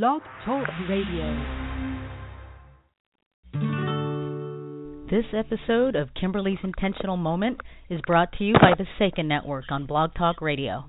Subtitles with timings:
[0.00, 1.36] Blog Talk Radio.
[5.10, 7.58] This episode of Kimberly's Intentional Moment
[7.90, 10.86] is brought to you by the Seiken Network on Blog Talk Radio.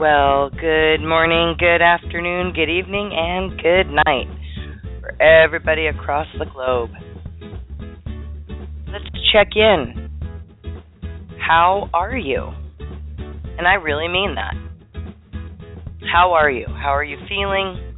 [0.00, 4.39] Well, good morning, good afternoon, good evening, and good night for
[5.20, 6.90] everybody across the globe.
[8.90, 10.08] Let's check in.
[11.38, 12.48] How are you?
[13.58, 14.54] And I really mean that.
[16.10, 16.66] How are you?
[16.66, 17.94] How are you feeling?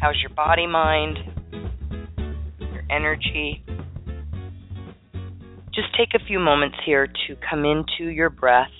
[0.00, 1.18] How's your body, mind,
[2.58, 3.62] your energy?
[5.74, 8.70] Just take a few moments here to come into your breath.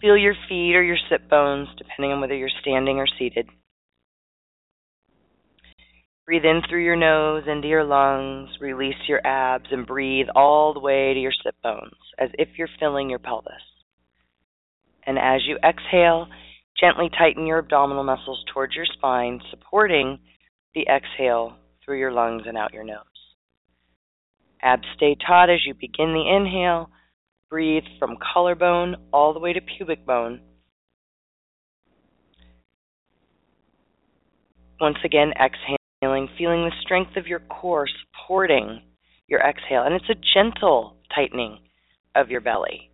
[0.00, 3.48] Feel your feet or your sit bones, depending on whether you're standing or seated.
[6.28, 10.78] Breathe in through your nose into your lungs, release your abs, and breathe all the
[10.78, 13.54] way to your sit bones as if you're filling your pelvis.
[15.06, 16.28] And as you exhale,
[16.78, 20.18] gently tighten your abdominal muscles towards your spine, supporting
[20.74, 22.98] the exhale through your lungs and out your nose.
[24.60, 26.90] Abs stay taut as you begin the inhale.
[27.48, 30.42] Breathe from collarbone all the way to pubic bone.
[34.78, 38.82] Once again, exhale feeling the strength of your core supporting
[39.26, 39.82] your exhale.
[39.82, 41.58] And it's a gentle tightening
[42.14, 42.90] of your belly.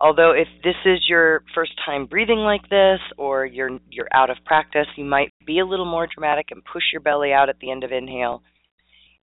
[0.00, 4.36] Although if this is your first time breathing like this or you're you're out of
[4.44, 7.70] practice, you might be a little more dramatic and push your belly out at the
[7.70, 8.42] end of inhale.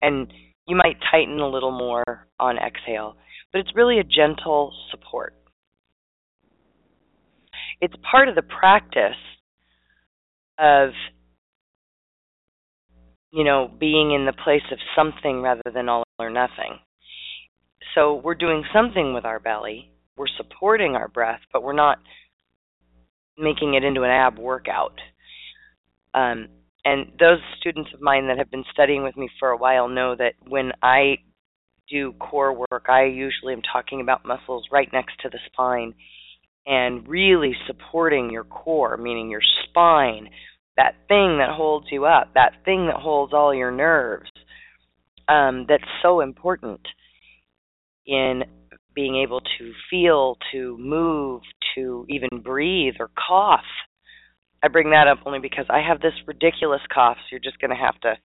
[0.01, 0.31] And
[0.67, 3.15] you might tighten a little more on exhale.
[3.53, 5.33] But it's really a gentle support.
[7.79, 9.15] It's part of the practice
[10.59, 10.89] of
[13.35, 16.79] you know, being in the place of something rather than all or nothing.
[17.93, 19.91] So we're doing something with our belly.
[20.15, 21.99] We're supporting our breath, but we're not
[23.37, 24.93] making it into an ab workout.
[26.13, 26.47] Um,
[26.85, 30.15] and those students of mine that have been studying with me for a while know
[30.15, 31.17] that when I
[31.89, 35.93] do core work, I usually am talking about muscles right next to the spine
[36.65, 40.29] and really supporting your core, meaning your spine,
[40.77, 44.29] that thing that holds you up, that thing that holds all your nerves,
[45.27, 46.81] um, that's so important
[48.05, 48.43] in
[48.93, 51.41] being able to feel, to move,
[51.75, 53.65] to even breathe or cough.
[54.63, 57.71] I bring that up only because I have this ridiculous cough, so you're just going
[57.71, 58.15] to have to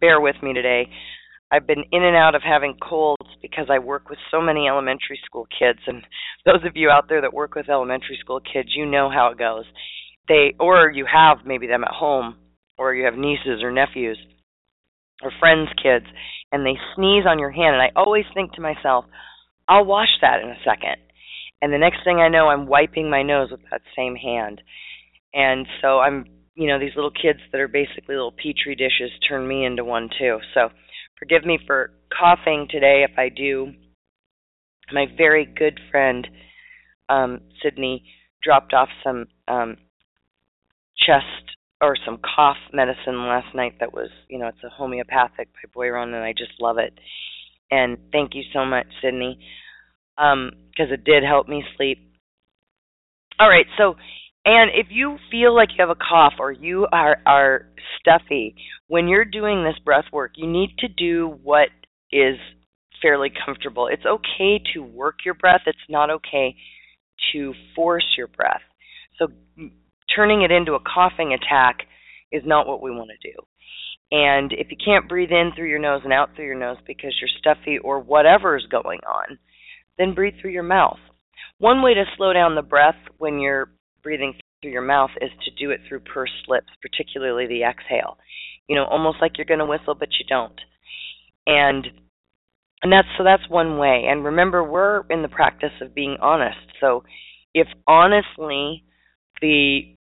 [0.00, 0.88] bear with me today.
[1.50, 5.18] I've been in and out of having colds because I work with so many elementary
[5.24, 6.02] school kids, and
[6.44, 9.38] those of you out there that work with elementary school kids, you know how it
[9.38, 9.64] goes
[10.28, 12.36] they or you have maybe them at home
[12.78, 14.18] or you have nieces or nephews
[15.22, 16.06] or friends kids
[16.52, 19.04] and they sneeze on your hand and I always think to myself
[19.68, 20.96] I'll wash that in a second.
[21.60, 24.62] And the next thing I know I'm wiping my nose with that same hand.
[25.34, 26.24] And so I'm
[26.54, 30.08] you know these little kids that are basically little petri dishes turn me into one
[30.18, 30.38] too.
[30.54, 30.70] So
[31.18, 33.72] forgive me for coughing today if I do.
[34.92, 36.26] My very good friend
[37.08, 38.04] um Sydney
[38.42, 39.76] dropped off some um
[41.08, 45.70] chest or some cough medicine last night that was, you know, it's a homeopathic by
[45.74, 46.92] Boiron, and I just love it.
[47.70, 49.38] And thank you so much, Sydney,
[50.16, 51.98] because um, it did help me sleep.
[53.40, 53.94] All right, so
[54.44, 57.66] and if you feel like you have a cough or you are are
[58.00, 58.54] stuffy,
[58.88, 61.68] when you're doing this breath work, you need to do what
[62.10, 62.36] is
[63.02, 63.88] fairly comfortable.
[63.88, 65.62] It's okay to work your breath.
[65.66, 66.56] It's not okay
[67.32, 68.62] to force your breath.
[69.18, 69.28] So
[70.14, 71.86] turning it into a coughing attack
[72.32, 73.38] is not what we want to do.
[74.10, 77.14] And if you can't breathe in through your nose and out through your nose because
[77.20, 79.38] you're stuffy or whatever's going on,
[79.98, 80.98] then breathe through your mouth.
[81.58, 83.70] One way to slow down the breath when you're
[84.02, 88.16] breathing through your mouth is to do it through pursed lips, particularly the exhale.
[88.68, 90.58] You know, almost like you're going to whistle, but you don't.
[91.46, 91.86] And
[92.80, 94.04] and that's so that's one way.
[94.08, 96.58] And remember, we're in the practice of being honest.
[96.80, 97.02] So
[97.54, 98.84] if honestly
[99.40, 99.96] the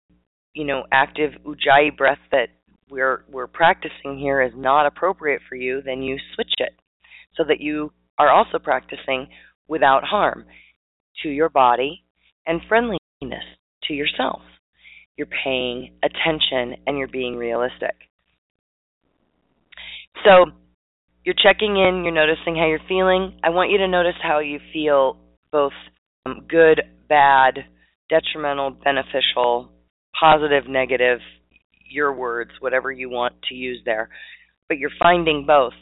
[0.53, 2.49] you know active ujjayi breath that
[2.89, 6.73] we're we're practicing here is not appropriate for you, then you switch it
[7.35, 9.27] so that you are also practicing
[9.67, 10.45] without harm
[11.23, 12.03] to your body
[12.45, 12.99] and friendliness
[13.83, 14.41] to yourself.
[15.17, 17.95] You're paying attention and you're being realistic.
[20.23, 20.45] So
[21.23, 23.39] you're checking in, you're noticing how you're feeling.
[23.43, 25.17] I want you to notice how you feel
[25.51, 25.73] both
[26.25, 27.65] um, good, bad,
[28.09, 29.71] detrimental, beneficial,
[30.19, 31.19] positive, negative,
[31.89, 34.09] your words, whatever you want to use there.
[34.69, 35.73] but you're finding both.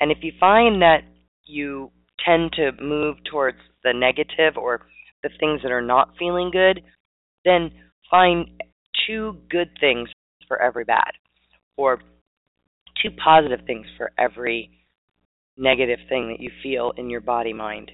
[0.00, 1.00] And if you find that
[1.44, 1.90] you
[2.24, 4.82] tend to move towards the negative or
[5.22, 6.82] the things that are not feeling good,
[7.44, 7.70] then
[8.10, 8.48] find
[9.06, 10.08] two good things
[10.46, 11.10] for every bad
[11.76, 11.98] or
[13.02, 14.70] two positive things for every
[15.56, 17.90] negative thing that you feel in your body mind.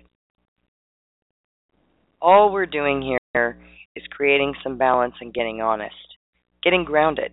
[2.20, 3.58] All we're doing here
[3.96, 5.94] is creating some balance and getting honest,
[6.62, 7.32] getting grounded.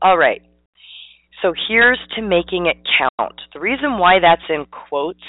[0.00, 0.42] All right.
[1.40, 3.40] So here's to making it count.
[3.52, 5.22] The reason why that's in quotes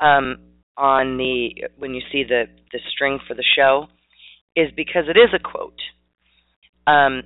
[0.00, 0.38] um,
[0.76, 3.86] on the when you see the the string for the show
[4.54, 5.78] is because it is a quote
[6.86, 7.22] um,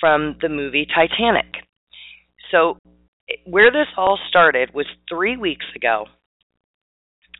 [0.00, 1.46] from the movie Titanic.
[2.50, 2.78] So
[3.46, 6.06] where this all started was three weeks ago.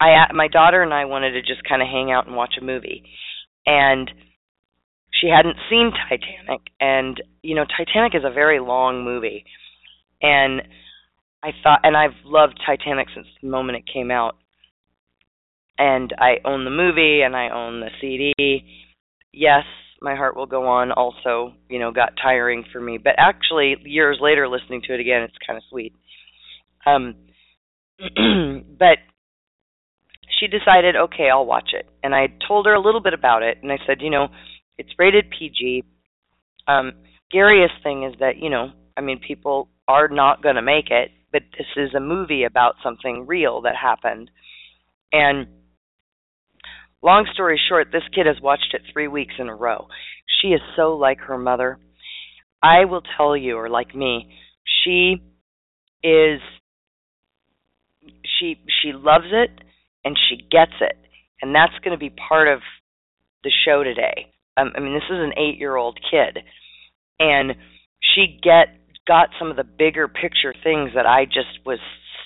[0.00, 2.64] I my daughter and I wanted to just kind of hang out and watch a
[2.64, 3.04] movie,
[3.66, 4.10] and
[5.12, 9.44] she hadn't seen Titanic, and you know Titanic is a very long movie,
[10.20, 10.62] and
[11.42, 14.36] I thought, and I've loved Titanic since the moment it came out,
[15.78, 18.64] and I own the movie and I own the CD.
[19.32, 19.64] Yes,
[20.00, 20.90] my heart will go on.
[20.92, 25.22] Also, you know, got tiring for me, but actually, years later, listening to it again,
[25.22, 25.92] it's kind of sweet.
[26.86, 27.14] Um,
[28.78, 28.98] but
[30.38, 33.58] she decided, okay, I'll watch it, and I told her a little bit about it,
[33.62, 34.28] and I said, you know,
[34.78, 35.84] it's rated PG.
[36.66, 36.92] Um,
[37.28, 41.10] scariest thing is that you know, I mean, people are not going to make it,
[41.32, 44.30] but this is a movie about something real that happened,
[45.12, 45.46] and
[47.02, 49.88] long story short, this kid has watched it three weeks in a row.
[50.40, 51.78] She is so like her mother.
[52.62, 54.30] I will tell you, or like me,
[54.82, 55.16] she
[56.02, 56.40] is
[58.38, 59.63] she she loves it
[60.04, 60.96] and she gets it,
[61.40, 62.60] and that's going to be part of
[63.42, 64.32] the show today.
[64.56, 66.42] Um, I mean, this is an eight-year-old kid,
[67.18, 67.54] and
[68.00, 68.68] she get
[69.06, 71.78] got some of the bigger picture things that I just was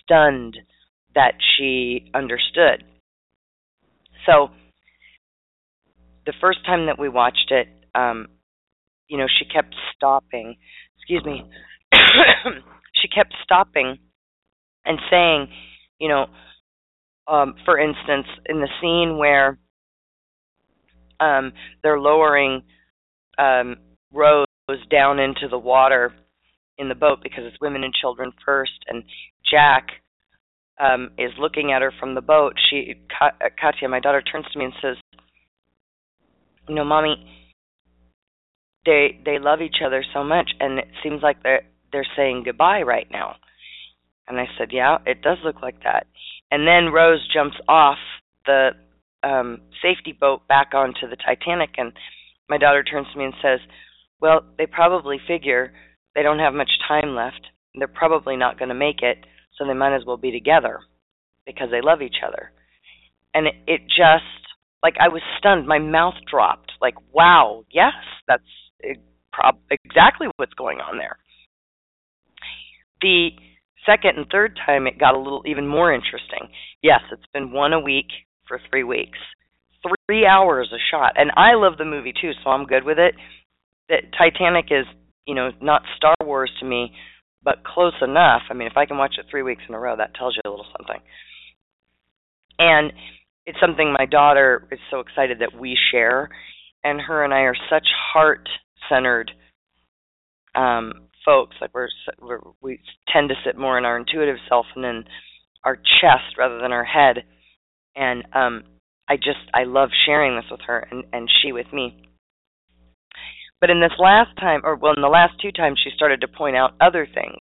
[0.03, 0.57] stunned
[1.15, 2.85] that she understood.
[4.27, 4.51] So
[6.27, 8.29] the first time that we watched it, um,
[9.09, 10.57] you know, she kept stopping.
[10.99, 11.43] Excuse me.
[12.95, 13.99] she kept stopping
[14.85, 15.49] and saying,
[15.99, 16.27] you know,
[17.29, 19.59] um, for instance, in the scene where
[21.21, 21.53] um,
[21.83, 22.63] they're lowering
[23.39, 23.77] um,
[24.13, 24.47] Rose
[24.91, 26.15] down into the water
[26.79, 29.03] in the boat because it's women and children first, and
[29.51, 29.89] Jack
[30.81, 32.55] um, is looking at her from the boat.
[32.71, 32.95] She,
[33.61, 34.97] Katya, my daughter, turns to me and says,
[36.69, 37.17] you know, mommy,
[38.85, 42.83] they they love each other so much, and it seems like they're they're saying goodbye
[42.83, 43.37] right now.
[44.29, 46.07] And I said, yeah, it does look like that.
[46.51, 47.99] And then Rose jumps off
[48.47, 48.71] the
[49.23, 51.93] um safety boat back onto the Titanic, and
[52.49, 53.61] my daughter turns to me and says,
[54.21, 55.73] well, they probably figure
[56.15, 57.41] they don't have much time left.
[57.75, 59.19] They're probably not going to make it,
[59.57, 60.81] so they might as well be together
[61.47, 62.53] because they love each other.
[63.35, 64.25] And it, it just
[64.83, 65.67] like I was stunned.
[65.67, 66.73] My mouth dropped.
[66.81, 67.93] Like, wow, yes,
[68.27, 68.43] that's
[69.71, 71.19] exactly what's going on there.
[73.01, 73.31] The
[73.89, 76.49] second and third time, it got a little even more interesting.
[76.83, 78.09] Yes, it's been one a week
[78.47, 79.19] for three weeks,
[80.07, 83.15] three hours a shot, and I love the movie too, so I'm good with it.
[83.89, 84.85] That Titanic is,
[85.27, 86.93] you know, not Star Wars to me,
[87.43, 88.43] but close enough.
[88.51, 90.43] I mean, if I can watch it three weeks in a row, that tells you
[90.45, 91.01] a little something.
[92.59, 92.93] And
[93.47, 96.29] it's something my daughter is so excited that we share,
[96.85, 98.49] and her and I are such heart
[98.91, 99.31] centered
[100.55, 101.57] um, folks.
[101.61, 101.89] Like we're,
[102.21, 102.81] we're we
[103.13, 105.05] tend to sit more in our intuitive self and in
[105.63, 107.25] our chest rather than our head.
[107.95, 108.65] And um,
[109.09, 112.03] I just I love sharing this with her and and she with me.
[113.61, 116.29] But in this last time, or well, in the last two times, she started to
[116.29, 117.39] point out other things,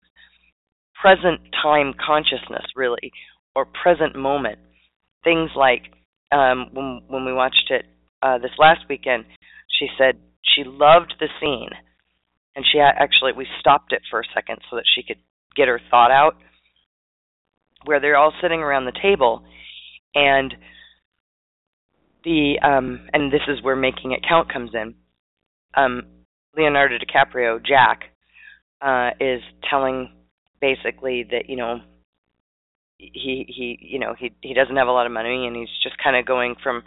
[0.99, 3.11] present time consciousness, really,
[3.55, 4.57] or present moment
[5.23, 5.83] things like
[6.31, 7.85] um, when when we watched it
[8.23, 9.25] uh, this last weekend,
[9.77, 10.15] she said
[10.55, 11.69] she loved the scene,
[12.55, 15.17] and she actually we stopped it for a second so that she could
[15.55, 16.35] get her thought out,
[17.85, 19.43] where they're all sitting around the table,
[20.13, 20.53] and
[22.23, 24.95] the um, and this is where making it count comes in.
[25.75, 26.03] Um,
[26.55, 28.03] Leonardo DiCaprio, Jack,
[28.81, 30.09] uh, is telling
[30.61, 31.81] basically that you know
[32.97, 35.95] he he you know he he doesn't have a lot of money and he's just
[36.01, 36.83] kind of going from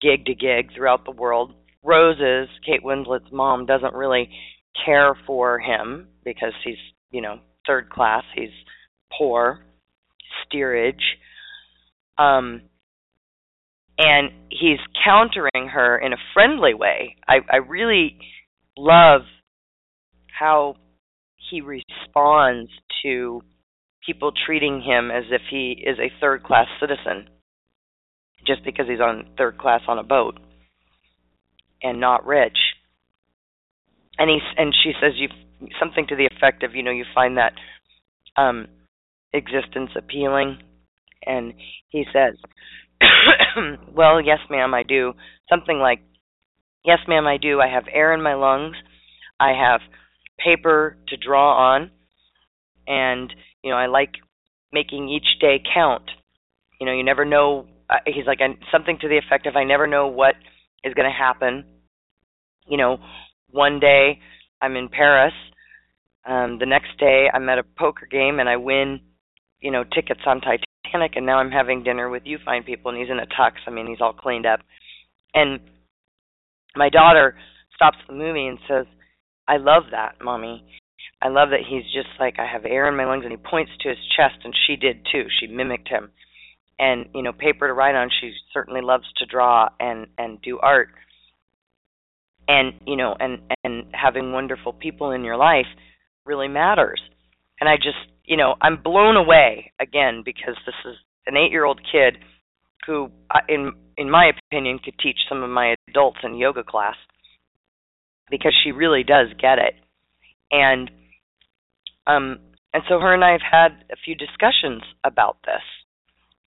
[0.00, 1.52] gig to gig throughout the world.
[1.84, 4.28] Rose's Kate Winslet's mom doesn't really
[4.84, 6.76] care for him because he's
[7.10, 8.24] you know third class.
[8.34, 8.50] He's
[9.16, 9.60] poor,
[10.46, 11.18] steerage,
[12.18, 12.62] um,
[13.98, 17.16] and he's countering her in a friendly way.
[17.28, 18.18] I I really
[18.76, 19.22] love
[20.38, 20.76] how
[21.50, 22.70] he responds
[23.02, 23.42] to
[24.06, 27.28] people treating him as if he is a third class citizen
[28.46, 30.38] just because he's on third class on a boat
[31.82, 32.56] and not rich.
[34.18, 35.28] And he and she says you
[35.80, 37.52] something to the effect of you know you find that
[38.36, 38.66] um
[39.32, 40.58] existence appealing.
[41.24, 41.54] And
[41.88, 42.36] he says
[43.94, 45.12] well yes ma'am I do.
[45.48, 46.00] Something like
[46.84, 47.60] yes ma'am I do.
[47.60, 48.76] I have air in my lungs.
[49.40, 49.80] I have
[50.38, 51.90] paper to draw on.
[52.86, 54.12] And you know I like
[54.72, 56.10] making each day count.
[56.80, 58.40] You know you never know uh, he's like
[58.70, 60.34] something to the effect of I never know what
[60.84, 61.64] is going to happen.
[62.66, 62.98] You know,
[63.52, 64.18] one day
[64.60, 65.34] I'm in Paris,
[66.26, 69.00] um, the next day I'm at a poker game and I win,
[69.60, 72.98] you know, tickets on Titanic, and now I'm having dinner with you fine people, and
[73.00, 73.52] he's in a tux.
[73.66, 74.60] I mean, he's all cleaned up,
[75.34, 75.60] and
[76.76, 77.36] my daughter
[77.74, 78.86] stops the movie and says,
[79.46, 80.64] "I love that, mommy."
[81.20, 83.70] I love that he's just like I have air in my lungs, and he points
[83.80, 85.26] to his chest, and she did too.
[85.38, 86.10] She mimicked him
[86.82, 90.58] and you know paper to write on she certainly loves to draw and and do
[90.58, 90.88] art
[92.48, 95.66] and you know and and having wonderful people in your life
[96.24, 97.00] really matters.
[97.60, 100.96] And i just you know i'm blown away again because this is
[101.26, 102.18] an 8 year old kid
[102.86, 103.10] who
[103.48, 106.96] in in my opinion could teach some of my adults in yoga class
[108.30, 109.74] because she really does get it.
[110.50, 110.90] And
[112.06, 112.38] um
[112.74, 115.62] and so her and I have had a few discussions about this.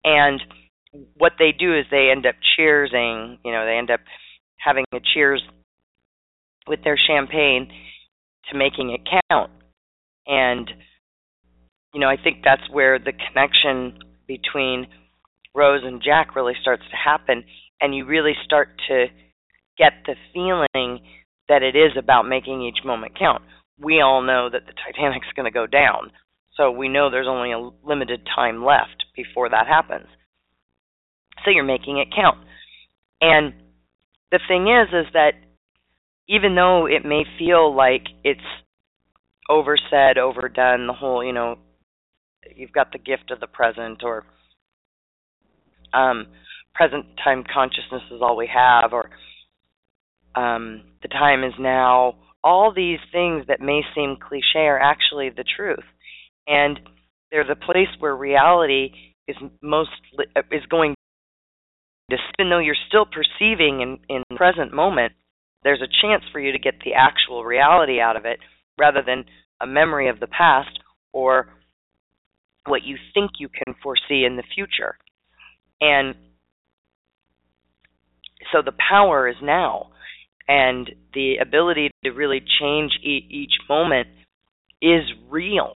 [0.04, 0.42] And
[1.18, 4.02] what they do is they end up cheersing, you know, they end up
[4.58, 5.42] having a cheers
[6.68, 7.70] with their champagne
[8.50, 9.52] to making it count.
[10.28, 10.70] And
[11.94, 14.88] you know, I think that's where the connection between
[15.54, 17.44] Rose and Jack really starts to happen
[17.82, 19.08] and you really start to
[19.78, 21.00] get the feeling
[21.50, 23.42] that it is about making each moment count.
[23.80, 26.12] We all know that the Titanic's going to go down.
[26.56, 30.08] So we know there's only a limited time left before that happens.
[31.44, 32.38] So you're making it count.
[33.20, 33.54] And
[34.32, 35.32] the thing is is that
[36.28, 38.40] even though it may feel like it's
[39.50, 41.58] oversaid, overdone, the whole, you know,
[42.56, 44.24] you've got the gift of the present or
[45.94, 46.28] um
[46.74, 49.10] present time consciousness is all we have or
[50.36, 52.16] um the time is now.
[52.44, 55.84] All these things that may seem cliche are actually the truth.
[56.48, 56.80] And
[57.30, 58.92] they're the place where reality
[59.28, 59.92] is most
[60.52, 60.96] is going
[62.10, 65.14] to even though you're still perceiving in in the present moment
[65.64, 68.40] there's a chance for you to get the actual reality out of it
[68.78, 69.26] rather than
[69.62, 70.80] a memory of the past
[71.14, 71.48] or
[72.66, 74.96] what you think you can foresee in the future
[75.80, 76.16] and
[78.52, 79.92] so the power is now
[80.48, 84.08] and the ability to really change e- each moment
[84.82, 85.76] is real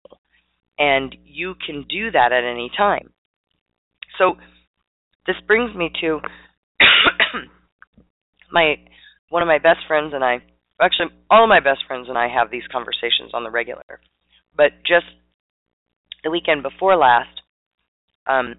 [0.78, 3.14] and you can do that at any time.
[4.18, 4.36] So
[5.28, 6.20] this brings me to
[8.52, 8.76] my
[9.36, 10.40] one of my best friends and I
[10.82, 14.00] actually all of my best friends and I have these conversations on the regular.
[14.56, 15.12] But just
[16.24, 17.42] the weekend before last,
[18.28, 18.56] um,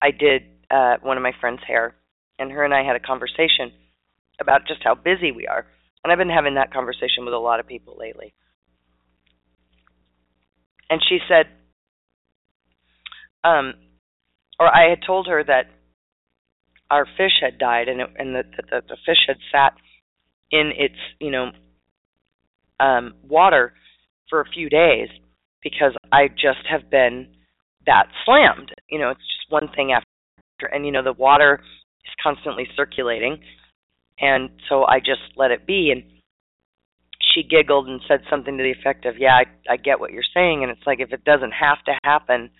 [0.00, 1.96] I did uh, one of my friends' hair,
[2.38, 3.72] and her and I had a conversation
[4.40, 5.66] about just how busy we are.
[6.04, 8.32] And I've been having that conversation with a lot of people lately
[10.90, 11.46] and she said,
[13.44, 13.74] um,
[14.58, 15.66] or I had told her that
[16.90, 19.74] our fish had died, and it, and that the, the, the fish had sat
[20.50, 21.50] in its, you know,
[22.80, 23.72] um, water
[24.30, 25.08] for a few days
[25.62, 27.28] because I just have been
[27.86, 28.70] that slammed.
[28.90, 31.60] You know, it's just one thing after, and you know, the water
[32.04, 33.38] is constantly circulating,
[34.20, 36.02] and so I just let it be and
[37.34, 40.22] she giggled and said something to the effect of, "Yeah, I, I get what you're
[40.34, 42.50] saying." And it's like if it doesn't have to happen,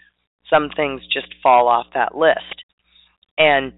[0.50, 2.64] some things just fall off that list.
[3.36, 3.72] And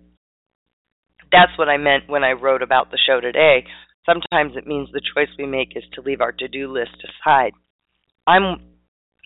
[1.31, 3.65] that's what I meant when I wrote about the show today.
[4.07, 7.53] Sometimes it means the choice we make is to leave our to-do list aside.
[8.27, 8.63] I'm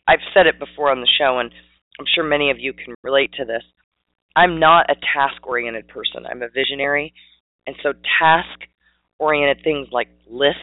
[0.07, 1.51] I've said it before on the show and
[1.99, 3.63] I'm sure many of you can relate to this.
[4.37, 6.27] I'm not a task-oriented person.
[6.29, 7.15] I'm a visionary.
[7.67, 10.61] And so task-oriented things like lists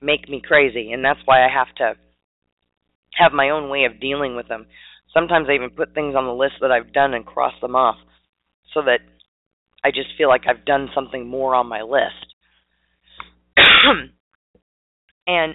[0.00, 1.94] make me crazy, and that's why I have to
[3.14, 4.66] have my own way of dealing with them.
[5.12, 7.96] Sometimes I even put things on the list that I've done and cross them off
[8.74, 9.00] so that
[9.82, 12.27] I just feel like I've done something more on my list.
[15.26, 15.54] and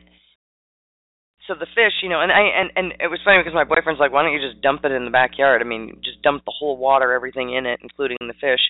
[1.47, 3.99] so the fish, you know, and I and and it was funny because my boyfriend's
[3.99, 5.61] like, "Why don't you just dump it in the backyard?
[5.61, 8.61] I mean, just dump the whole water, everything in it, including the fish,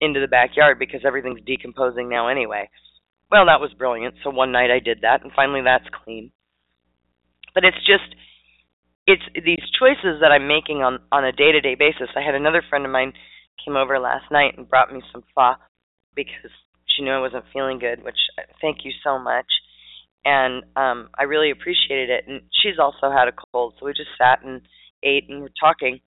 [0.00, 2.70] into the backyard because everything's decomposing now anyway."
[3.30, 4.16] Well, that was brilliant.
[4.24, 6.30] So one night I did that, and finally that's clean.
[7.54, 8.14] but it's just
[9.06, 12.10] it's these choices that I'm making on on a day to day basis.
[12.16, 13.12] I had another friend of mine
[13.64, 15.54] came over last night and brought me some pho
[16.14, 16.52] because
[16.94, 19.46] she knew I wasn't feeling good, which uh, thank you so much.
[20.24, 22.24] And um I really appreciated it.
[22.26, 24.62] And she's also had a cold, so we just sat and
[25.02, 26.00] ate and we're talking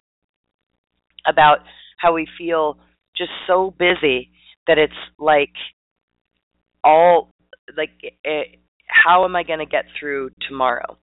[1.27, 1.59] about
[1.97, 2.77] how we feel
[3.15, 4.31] just so busy
[4.67, 5.53] that it's like
[6.83, 7.29] all
[7.75, 7.89] like
[8.23, 10.97] it, how am I going to get through tomorrow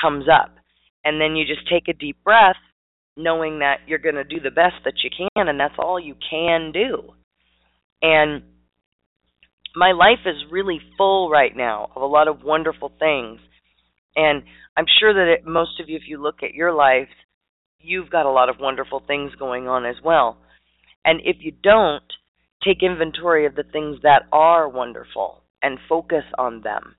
[0.00, 0.56] comes up.
[1.04, 2.56] And then you just take a deep breath
[3.16, 6.14] knowing that you're going to do the best that you can and that's all you
[6.28, 7.12] can do.
[8.02, 8.42] And
[9.76, 13.38] my life is really full right now of a lot of wonderful things.
[14.16, 14.42] And
[14.74, 17.10] I'm sure that it, most of you, if you look at your life,
[17.78, 20.38] you've got a lot of wonderful things going on as well.
[21.04, 22.02] And if you don't,
[22.64, 26.96] take inventory of the things that are wonderful and focus on them.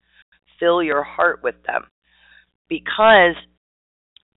[0.59, 1.85] Fill your heart with them.
[2.69, 3.35] Because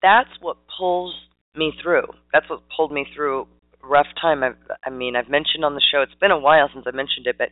[0.03, 1.15] that's what pulls
[1.56, 2.06] me through.
[2.32, 3.48] That's what pulled me through
[3.84, 4.44] rough time.
[4.44, 7.25] I've, I mean, I've mentioned on the show, it's been a while since I mentioned
[7.25, 7.50] it, but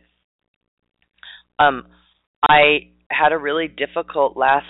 [1.58, 1.86] um,
[2.42, 4.66] I had a really difficult last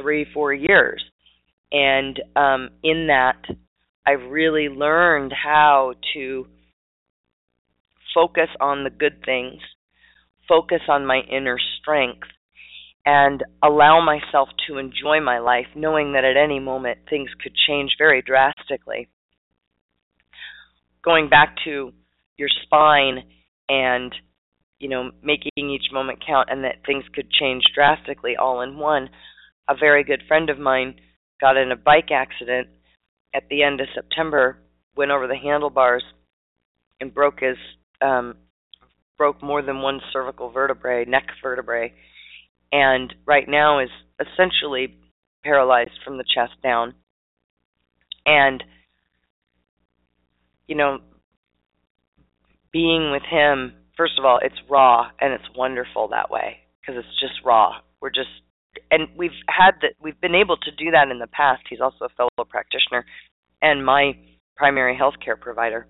[0.00, 1.02] three, four years.
[1.70, 3.42] And um, in that,
[4.06, 6.46] I really learned how to
[8.14, 9.60] focus on the good things,
[10.48, 12.28] focus on my inner strength,
[13.04, 17.92] and allow myself to enjoy my life, knowing that at any moment things could change
[17.98, 19.08] very drastically.
[21.04, 21.92] Going back to
[22.36, 23.24] your spine
[23.68, 24.14] and
[24.80, 29.08] you know making each moment count and that things could change drastically all in one
[29.68, 30.94] a very good friend of mine
[31.40, 32.68] got in a bike accident
[33.34, 34.58] at the end of September,
[34.96, 36.02] went over the handlebars
[37.00, 37.56] and broke his
[38.00, 38.34] um
[39.16, 41.92] broke more than one cervical vertebrae, neck vertebrae,
[42.70, 44.96] and right now is essentially
[45.44, 46.94] paralyzed from the chest down.
[48.24, 48.62] And
[50.66, 50.98] you know,
[52.72, 57.20] being with him, first of all, it's raw and it's wonderful that way because it's
[57.20, 57.72] just raw.
[58.00, 58.30] We're just
[58.90, 61.62] and we've had that we've been able to do that in the past.
[61.68, 63.04] He's also a fellow practitioner
[63.60, 64.12] and my
[64.56, 65.86] primary health care provider.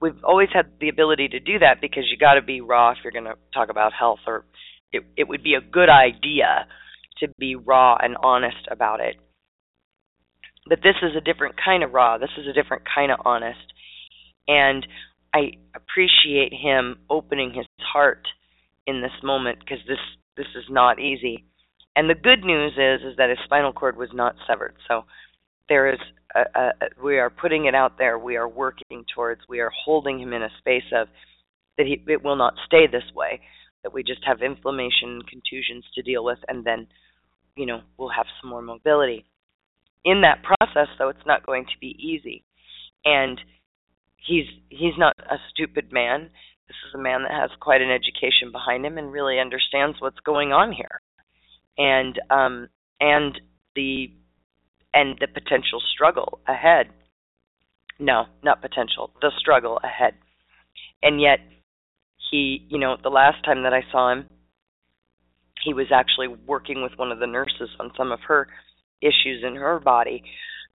[0.00, 2.98] We've always had the ability to do that because you got to be raw if
[3.02, 4.44] you're going to talk about health, or
[4.92, 6.66] it, it would be a good idea
[7.18, 9.16] to be raw and honest about it.
[10.68, 12.16] But this is a different kind of raw.
[12.18, 13.58] This is a different kind of honest.
[14.46, 14.86] And
[15.34, 18.26] I appreciate him opening his heart
[18.86, 19.98] in this moment because this
[20.36, 21.44] this is not easy.
[21.96, 24.74] And the good news is is that his spinal cord was not severed.
[24.86, 25.04] So
[25.68, 25.98] there is
[26.34, 26.70] a, a,
[27.02, 28.18] we are putting it out there.
[28.18, 29.42] We are working towards.
[29.48, 31.08] We are holding him in a space of
[31.76, 33.40] that he it will not stay this way.
[33.84, 36.88] That we just have inflammation, contusions to deal with, and then
[37.56, 39.24] you know we'll have some more mobility.
[40.04, 42.44] In that process, though, it's not going to be easy,
[43.04, 43.40] and
[44.18, 46.30] he's he's not a stupid man.
[46.66, 50.20] This is a man that has quite an education behind him and really understands what's
[50.20, 51.00] going on here,
[51.78, 52.68] and um,
[53.00, 53.40] and
[53.74, 54.10] the
[54.94, 56.88] and the potential struggle ahead.
[57.98, 60.14] No, not potential, the struggle ahead.
[61.02, 61.40] And yet,
[62.30, 64.28] he, you know, the last time that I saw him,
[65.64, 68.48] he was actually working with one of the nurses on some of her
[69.00, 70.22] issues in her body,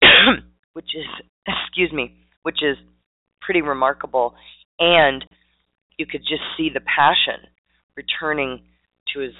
[0.73, 1.05] which is,
[1.45, 2.77] excuse me, which is
[3.41, 4.35] pretty remarkable.
[4.79, 5.25] And
[5.97, 7.49] you could just see the passion
[7.95, 8.63] returning
[9.13, 9.33] to his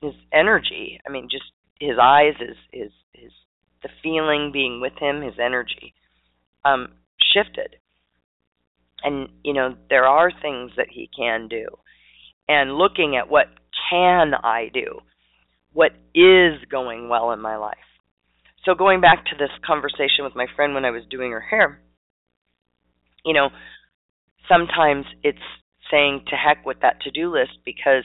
[0.00, 1.00] his energy.
[1.06, 1.44] I mean, just
[1.80, 3.32] his eyes, his his his
[3.82, 5.94] the feeling being with him, his energy
[6.64, 6.88] um
[7.32, 7.76] shifted.
[9.02, 11.66] And you know, there are things that he can do.
[12.48, 13.48] And looking at what
[13.90, 15.00] can I do?
[15.72, 17.76] What is going well in my life?
[18.64, 21.80] So going back to this conversation with my friend when I was doing her hair,
[23.26, 23.50] you know,
[24.48, 25.38] sometimes it's
[25.90, 28.04] saying to heck with that to-do list because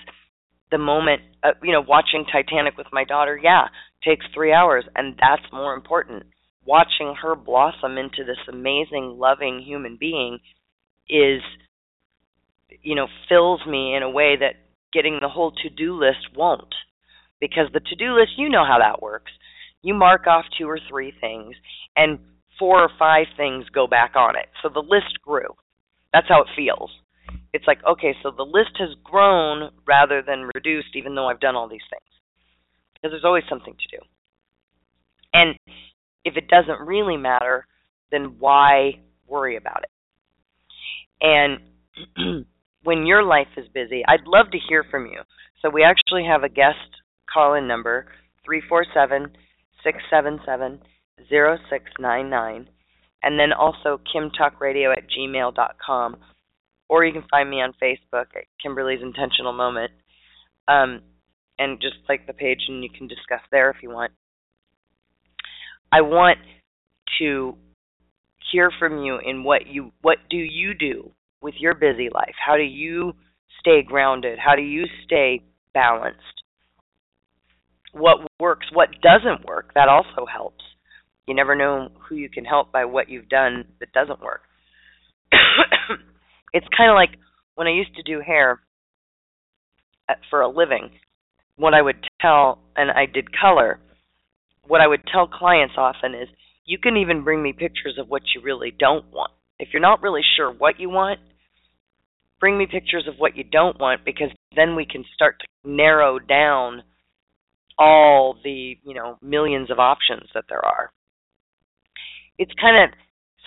[0.72, 3.68] the moment uh, you know watching titanic with my daughter yeah
[4.04, 6.24] takes 3 hours and that's more important.
[6.66, 10.40] Watching her blossom into this amazing loving human being
[11.10, 11.42] is
[12.82, 14.56] you know fills me in a way that
[14.94, 16.74] getting the whole to-do list won't
[17.40, 19.32] because the to-do list you know how that works.
[19.84, 21.56] You mark off two or three things
[21.96, 22.20] and
[22.60, 25.50] four or five things go back on it so the list grew
[26.14, 26.92] that's how it feels
[27.54, 31.56] it's like, okay, so the list has grown rather than reduced, even though I've done
[31.56, 32.02] all these things.
[32.96, 34.04] Because there's always something to do.
[35.34, 35.56] And
[36.24, 37.66] if it doesn't really matter,
[38.12, 39.90] then why worry about it?
[41.22, 42.46] And
[42.84, 45.22] when your life is busy, I'd love to hear from you.
[45.62, 46.78] So we actually have a guest
[47.32, 48.08] call in number
[48.46, 49.32] three four seven
[49.84, 50.80] six seven seven
[51.30, 52.68] zero six nine nine,
[53.24, 56.18] and then also kimtalkradio at gmail dot com,
[56.90, 59.92] or you can find me on Facebook at Kimberly's Intentional Moment,
[60.68, 61.02] um,
[61.60, 64.12] and just like the page, and you can discuss there if you want.
[65.92, 66.40] I want
[67.20, 67.56] to
[68.52, 72.36] hear from you in what you what do you do with your busy life?
[72.46, 73.14] How do you
[73.60, 74.40] stay grounded?
[74.40, 76.20] How do you stay balanced?
[77.94, 80.64] What works, what doesn't work, that also helps.
[81.28, 84.42] You never know who you can help by what you've done that doesn't work.
[86.54, 87.20] it's kind of like
[87.56, 88.60] when I used to do hair
[90.10, 90.90] uh, for a living,
[91.58, 93.80] what I would tell, and I did color,
[94.68, 96.28] what I would tell clients often is
[96.66, 99.32] you can even bring me pictures of what you really don't want.
[99.60, 101.20] If you're not really sure what you want,
[102.40, 106.20] bring me pictures of what you don't want because then we can start to narrow
[106.20, 106.84] down
[107.78, 110.92] all the, you know, millions of options that there are.
[112.38, 112.98] It's kind of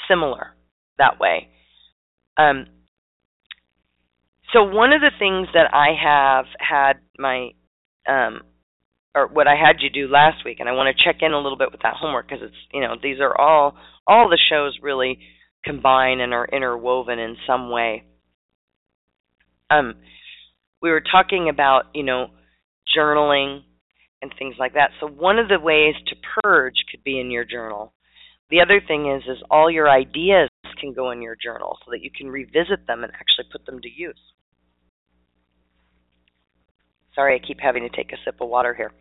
[0.08, 0.54] similar
[0.98, 1.48] that way.
[2.36, 2.66] Um,
[4.52, 7.50] so one of the things that I have had my
[8.06, 8.42] um,
[9.14, 11.38] or what I had you do last week, and I want to check in a
[11.40, 14.78] little bit with that homework because it's you know these are all all the shows
[14.82, 15.18] really
[15.64, 18.04] combine and are interwoven in some way.
[19.70, 19.94] Um,
[20.82, 22.26] we were talking about you know
[22.96, 23.62] journaling
[24.22, 24.90] and things like that.
[25.00, 27.92] So one of the ways to purge could be in your journal.
[28.50, 32.02] The other thing is is all your ideas can go in your journal so that
[32.02, 34.20] you can revisit them and actually put them to use.
[37.14, 38.92] Sorry, I keep having to take a sip of water here.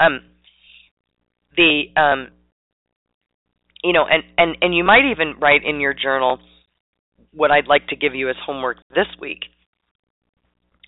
[0.00, 0.20] Um,
[1.56, 2.28] the um,
[3.82, 6.38] you know, and and and you might even write in your journal
[7.32, 9.40] what I'd like to give you as homework this week,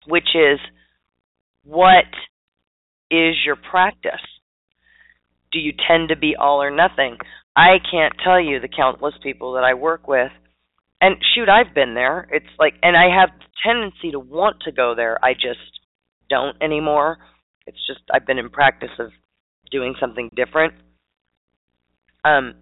[0.06, 0.58] which is
[1.64, 2.04] what
[3.10, 4.20] is your practice?
[5.52, 7.18] Do you tend to be all or nothing?
[7.56, 10.30] I can't tell you the countless people that I work with.
[11.00, 12.28] And shoot, I've been there.
[12.30, 15.22] It's like and I have the tendency to want to go there.
[15.24, 15.80] I just
[16.28, 17.18] don't anymore.
[17.66, 19.10] It's just I've been in practice of
[19.70, 20.74] doing something different.
[22.24, 22.54] Um,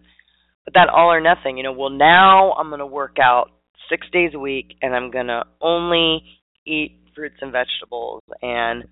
[0.64, 3.51] but that all or nothing, you know, well now I'm going to work out
[3.90, 6.22] six days a week and I'm going to only
[6.66, 8.85] eat fruits and vegetables and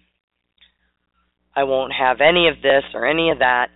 [1.54, 3.68] I won't have any of this or any of that.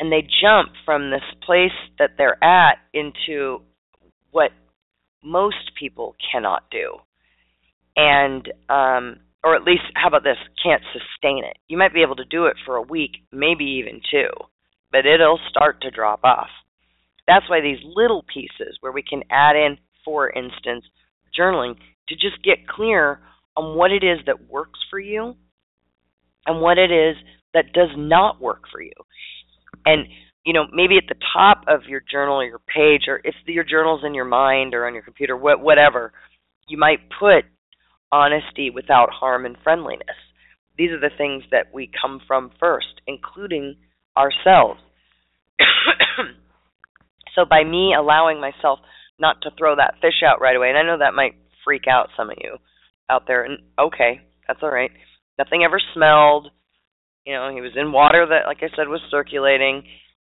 [0.00, 3.60] And they jump from this place that they're at into
[4.30, 4.50] what
[5.22, 6.96] most people cannot do.
[7.96, 11.56] And um or at least how about this can't sustain it.
[11.68, 14.28] You might be able to do it for a week maybe even two
[14.92, 16.48] but it'll start to drop off.
[17.26, 20.84] That's why these little pieces where we can add in for instance
[21.38, 21.74] journaling
[22.08, 23.20] to just get clear
[23.56, 25.34] on what it is that works for you
[26.46, 27.16] and what it is
[27.54, 28.92] that does not work for you
[29.86, 30.06] and
[30.44, 33.64] you know maybe at the top of your journal or your page or if your
[33.64, 36.12] journal's in your mind or on your computer whatever
[36.70, 37.44] you might put
[38.12, 40.06] honesty without harm and friendliness.
[40.78, 43.76] These are the things that we come from first, including
[44.16, 44.80] ourselves.
[47.34, 48.78] so by me allowing myself
[49.18, 52.08] not to throw that fish out right away, and I know that might freak out
[52.16, 52.56] some of you
[53.10, 54.90] out there, and okay, that's all right.
[55.38, 56.48] Nothing ever smelled.
[57.26, 59.82] You know, he was in water that, like I said, was circulating,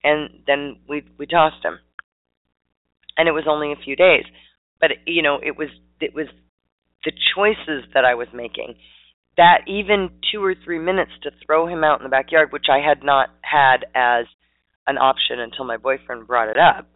[0.04, 1.78] and then we we tossed him,
[3.16, 4.24] and it was only a few days,
[4.80, 5.68] but you know, it was
[6.00, 6.26] it was
[7.04, 8.74] the choices that I was making.
[9.38, 12.86] That even two or three minutes to throw him out in the backyard, which I
[12.86, 14.26] had not had as
[14.86, 16.86] an option until my boyfriend brought it up.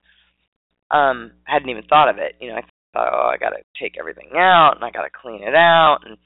[0.91, 2.35] Um, hadn't even thought of it.
[2.39, 5.11] You know, I thought, oh, I got to take everything out and I got to
[5.11, 6.19] clean it out, and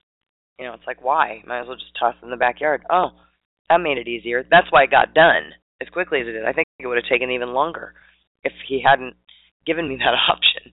[0.59, 1.43] you know, it's like, why?
[1.47, 2.83] Might as well just toss it in the backyard.
[2.91, 3.11] Oh,
[3.71, 4.45] that made it easier.
[4.51, 6.45] That's why it got done as quickly as it did.
[6.45, 7.95] I think it would have taken even longer
[8.45, 9.15] if he hadn't
[9.65, 10.73] given me that option.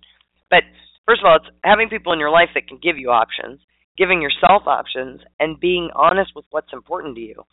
[0.50, 0.64] But
[1.06, 3.62] first of all, it's having people in your life that can give you options,
[3.98, 7.44] giving yourself options, and being honest with what's important to you.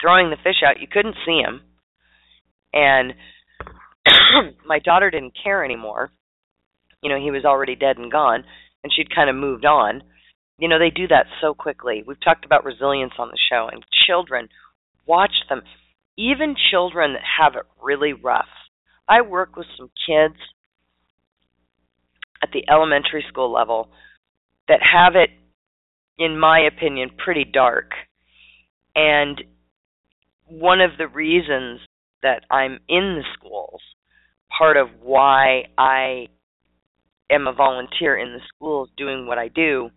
[0.00, 1.62] Throwing the fish out, you couldn't see him,
[2.72, 3.14] and
[4.66, 6.10] my daughter didn't care anymore.
[7.02, 8.44] You know, he was already dead and gone,
[8.82, 10.02] and she'd kind of moved on.
[10.58, 12.04] You know, they do that so quickly.
[12.06, 14.48] We've talked about resilience on the show, and children,
[15.06, 15.62] watch them.
[16.16, 18.48] Even children that have it really rough.
[19.08, 20.36] I work with some kids
[22.42, 23.88] at the elementary school level
[24.68, 25.30] that have it,
[26.18, 27.90] in my opinion, pretty dark.
[28.94, 29.42] And
[30.46, 31.80] one of the reasons
[32.22, 33.80] that I'm in the schools,
[34.56, 36.26] part of why I
[37.30, 39.90] am a volunteer in the schools doing what I do,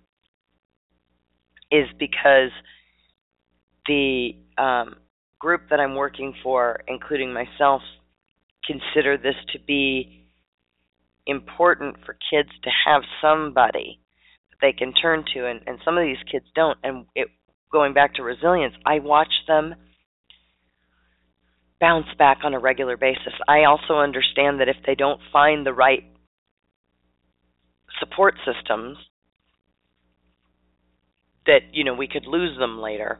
[1.71, 2.51] is because
[3.87, 4.95] the um,
[5.39, 7.81] group that I'm working for, including myself,
[8.65, 10.27] consider this to be
[11.27, 13.99] important for kids to have somebody
[14.49, 16.77] that they can turn to, and, and some of these kids don't.
[16.83, 17.27] And it,
[17.71, 19.75] going back to resilience, I watch them
[21.79, 23.33] bounce back on a regular basis.
[23.47, 26.03] I also understand that if they don't find the right
[27.99, 28.97] support systems,
[31.45, 33.19] that you know we could lose them later.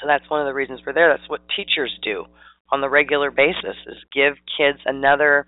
[0.00, 1.08] So that's one of the reasons we're there.
[1.10, 2.24] That's what teachers do
[2.70, 5.46] on the regular basis is give kids another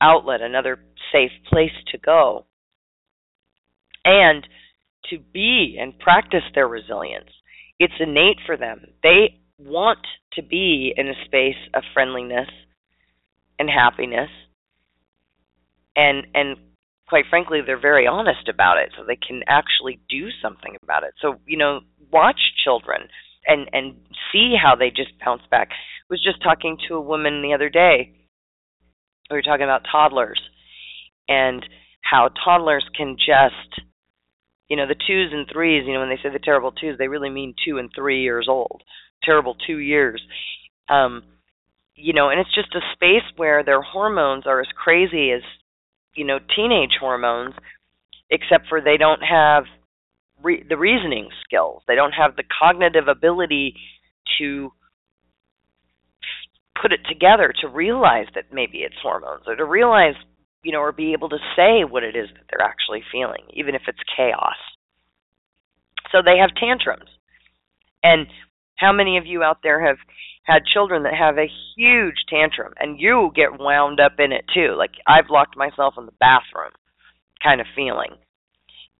[0.00, 0.78] outlet, another
[1.12, 2.46] safe place to go.
[4.04, 4.46] And
[5.10, 7.30] to be and practice their resilience.
[7.78, 8.86] It's innate for them.
[9.02, 12.48] They want to be in a space of friendliness
[13.58, 14.30] and happiness.
[15.94, 16.56] And and
[17.12, 21.12] quite frankly, they're very honest about it, so they can actually do something about it.
[21.20, 23.02] So you know, watch children
[23.46, 23.96] and and
[24.32, 25.68] see how they just bounce back.
[25.72, 28.14] I was just talking to a woman the other day.
[29.30, 30.40] We were talking about toddlers
[31.28, 31.62] and
[32.00, 33.86] how toddlers can just
[34.70, 37.08] you know the twos and threes you know when they say the terrible twos they
[37.08, 38.80] really mean two and three years old
[39.22, 40.20] terrible two years
[40.88, 41.22] um
[41.94, 45.42] you know and it's just a space where their hormones are as crazy as
[46.14, 47.54] you know teenage hormones
[48.30, 49.64] except for they don't have
[50.42, 51.82] re- the reasoning skills.
[51.86, 53.74] They don't have the cognitive ability
[54.38, 54.72] to
[56.80, 60.14] put it together to realize that maybe it's hormones or to realize
[60.62, 63.74] you know or be able to say what it is that they're actually feeling even
[63.74, 64.56] if it's chaos.
[66.10, 67.08] So they have tantrums.
[68.02, 68.26] And
[68.82, 69.96] how many of you out there have
[70.44, 74.74] had children that have a huge tantrum and you get wound up in it too?
[74.76, 76.72] Like i've locked myself in the bathroom
[77.42, 78.10] kind of feeling.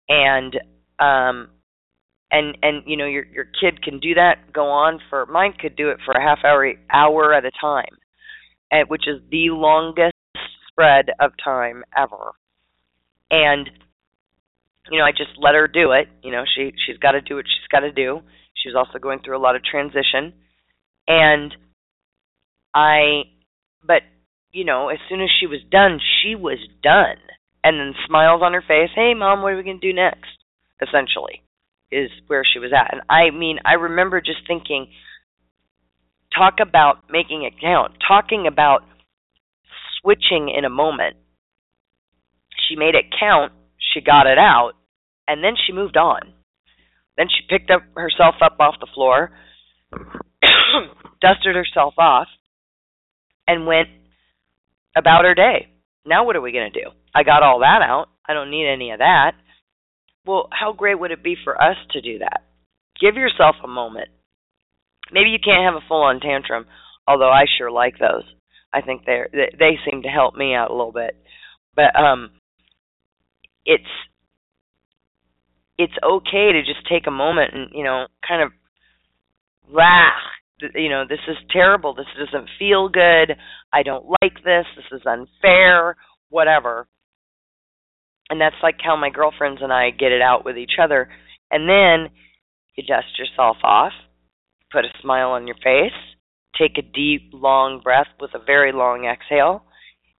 [0.09, 0.55] And
[0.99, 1.49] um
[2.31, 5.77] and and you know your your kid can do that go on for mine could
[5.77, 7.99] do it for a half hour hour at a time
[8.71, 10.15] and which is the longest
[10.69, 12.33] spread of time ever.
[13.31, 13.69] And
[14.91, 16.09] you know i just let her do it.
[16.23, 18.21] You know she she's got to do what she's got to do
[18.63, 20.33] she was also going through a lot of transition
[21.09, 21.55] and
[22.75, 23.25] I,
[23.87, 24.03] but,
[24.53, 27.19] you know, as soon as she was done, she was done.
[27.65, 30.31] And then smiles on her face, hey, mom, what are we going to do next?
[30.81, 31.43] Essentially,
[31.93, 32.93] is where she was at.
[32.93, 34.89] And I mean, I remember just thinking,
[36.37, 38.81] talk about making it count, talking about
[40.01, 41.17] switching in a moment.
[42.69, 43.53] She made it count,
[43.95, 44.73] she got it out,
[45.29, 46.33] and then she moved on.
[47.17, 49.33] Then she picked up herself up off the floor,
[51.21, 52.29] dusted herself off,
[53.47, 53.89] and went
[54.97, 55.69] about her day.
[56.07, 56.91] Now what are we going to do?
[57.15, 58.07] I got all that out.
[58.27, 59.33] I don't need any of that.
[60.25, 62.43] Well, how great would it be for us to do that?
[63.01, 64.09] Give yourself a moment.
[65.13, 66.67] Maybe you can't have a full-on tantrum,
[67.07, 68.25] although I sure like those.
[68.73, 71.17] I think they they seem to help me out a little bit.
[71.75, 72.31] But um
[73.67, 73.85] it's
[75.83, 78.53] it's okay to just take a moment and, you know, kind of
[79.71, 80.11] rah,
[80.75, 81.95] you know, this is terrible.
[81.95, 83.37] This doesn't feel good.
[83.73, 84.67] I don't like this.
[84.77, 85.97] This is unfair,
[86.29, 86.87] whatever.
[88.31, 91.09] And that's like how my girlfriends and I get it out with each other.
[91.51, 92.13] And then
[92.77, 93.93] you dust yourself off,
[94.71, 95.99] put a smile on your face,
[96.59, 99.65] take a deep, long breath with a very long exhale,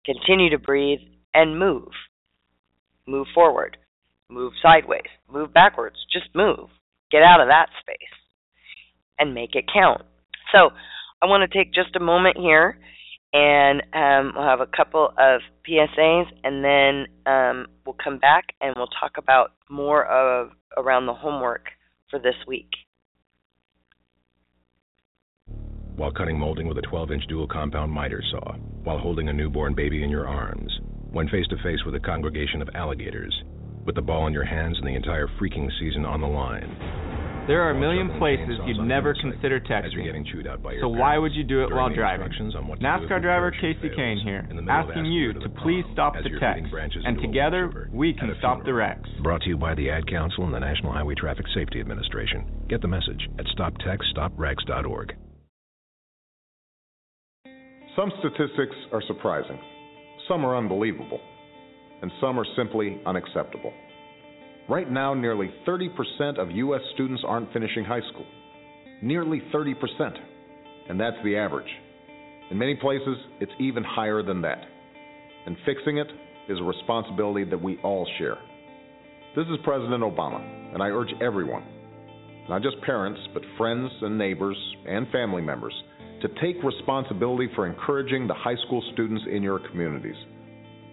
[0.05, 1.01] continue to breathe,
[1.33, 1.89] and move.
[3.07, 3.77] Move forward,
[4.33, 6.69] move sideways, move backwards, just move.
[7.11, 7.97] Get out of that space
[9.19, 10.03] and make it count.
[10.53, 10.71] So
[11.21, 12.79] I want to take just a moment here
[13.33, 18.75] and um, we'll have a couple of PSAs and then um, we'll come back and
[18.77, 21.67] we'll talk about more of around the homework
[22.11, 22.71] for this week.
[25.97, 29.75] While cutting molding with a 12 inch dual compound miter saw, while holding a newborn
[29.75, 30.73] baby in your arms,
[31.13, 33.35] when face to face with a congregation of alligators,
[33.85, 36.77] with the ball in your hands and the entire freaking season on the line
[37.47, 40.81] there are a million places you'd never consider texting.
[40.81, 42.29] So why would you do it while driving?
[42.29, 46.73] NASCAR driver Casey Kahne here, asking you to please stop the text,
[47.05, 49.09] and together we can stop the wrecks.
[49.23, 52.45] Brought to you by the Ad Council and the National Highway Traffic Safety Administration.
[52.69, 55.15] Get the message at stoptextstopwrecks.org.
[57.97, 59.59] Some statistics are surprising,
[60.27, 61.21] some are unbelievable,
[62.03, 63.73] and some are simply unacceptable.
[64.69, 66.81] Right now, nearly 30% of U.S.
[66.95, 68.27] students aren't finishing high school.
[69.01, 69.75] Nearly 30%.
[70.89, 71.71] And that's the average.
[72.51, 74.59] In many places, it's even higher than that.
[75.47, 76.09] And fixing it
[76.49, 78.39] is a responsibility that we all share.
[79.35, 81.65] This is President Obama, and I urge everyone
[82.49, 85.75] not just parents, but friends and neighbors and family members,
[86.21, 90.17] to take responsibility for encouraging the high school students in your communities,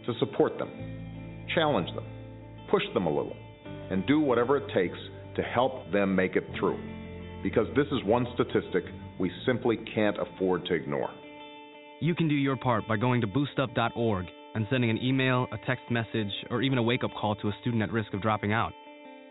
[0.05, 2.05] to support them, challenge them,
[2.69, 3.35] push them a little,
[3.91, 4.97] and do whatever it takes
[5.35, 6.79] to help them make it through.
[7.43, 8.83] Because this is one statistic
[9.19, 11.09] we simply can't afford to ignore.
[12.01, 15.83] You can do your part by going to boostup.org and sending an email, a text
[15.91, 18.73] message, or even a wake up call to a student at risk of dropping out.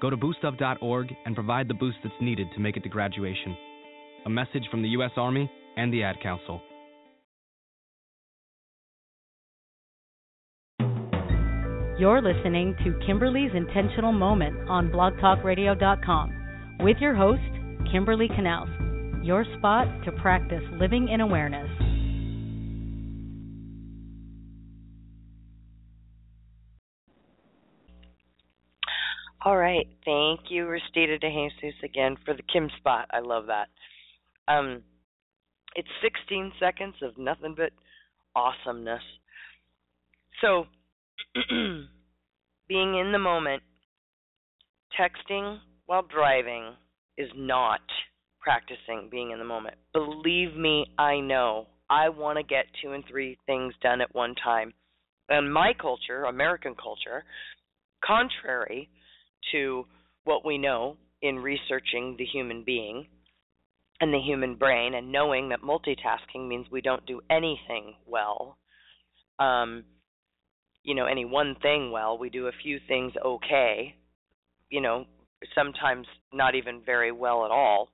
[0.00, 3.57] Go to boostup.org and provide the boost that's needed to make it to graduation.
[4.26, 5.11] A message from the U.S.
[5.16, 6.61] Army and the Ad Council.
[11.99, 17.43] You're listening to Kimberly's Intentional Moment on blogtalkradio.com with your host,
[17.91, 21.69] Kimberly Knaus, your spot to practice living in awareness.
[29.45, 29.89] All right.
[30.05, 33.09] Thank you, Restita DeJesus, again for the Kim spot.
[33.11, 33.71] I love that.
[34.47, 34.83] Um,
[35.75, 37.73] it's 16 seconds of nothing but
[38.37, 39.03] awesomeness.
[40.41, 40.67] So,
[42.68, 43.62] being in the moment,
[44.98, 46.74] texting while driving
[47.16, 47.81] is not
[48.40, 49.76] practicing being in the moment.
[49.92, 51.66] Believe me, I know.
[51.90, 54.72] I want to get two and three things done at one time.
[55.28, 57.24] And my culture, American culture,
[58.04, 58.88] contrary
[59.52, 59.87] to
[60.24, 63.07] what we know in researching the human being
[64.00, 68.57] and the human brain and knowing that multitasking means we don't do anything well
[69.40, 69.85] um
[70.88, 73.94] you know any one thing well we do a few things okay
[74.70, 75.05] you know
[75.55, 77.90] sometimes not even very well at all.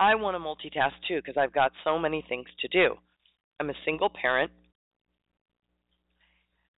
[0.00, 2.94] I want to multitask too because i've got so many things to do.
[3.58, 4.52] I'm a single parent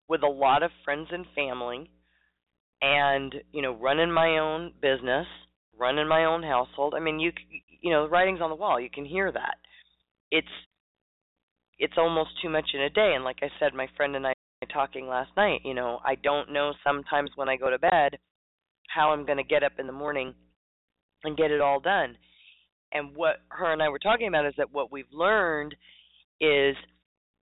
[0.08, 1.90] with a lot of friends and family
[2.80, 5.26] and you know running my own business
[5.78, 6.94] running my own household.
[6.96, 7.32] I mean you
[7.82, 9.56] you know the writing's on the wall you can hear that.
[10.30, 10.54] It's
[11.78, 14.32] it's almost too much in a day and like i said my friend and i
[14.64, 18.18] talking last night you know i don't know sometimes when i go to bed
[18.88, 20.34] how i'm going to get up in the morning
[21.24, 22.16] and get it all done
[22.92, 25.74] and what her and i were talking about is that what we've learned
[26.40, 26.76] is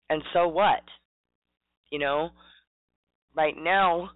[0.09, 0.83] and so what
[1.91, 2.29] you know
[3.35, 4.09] right now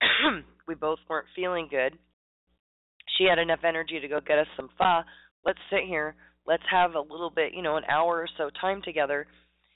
[0.68, 1.98] we both weren't feeling good.
[3.16, 5.00] She had enough energy to go get us some pho.
[5.44, 6.14] Let's sit here.
[6.46, 9.26] Let's have a little bit, you know, an hour or so time together,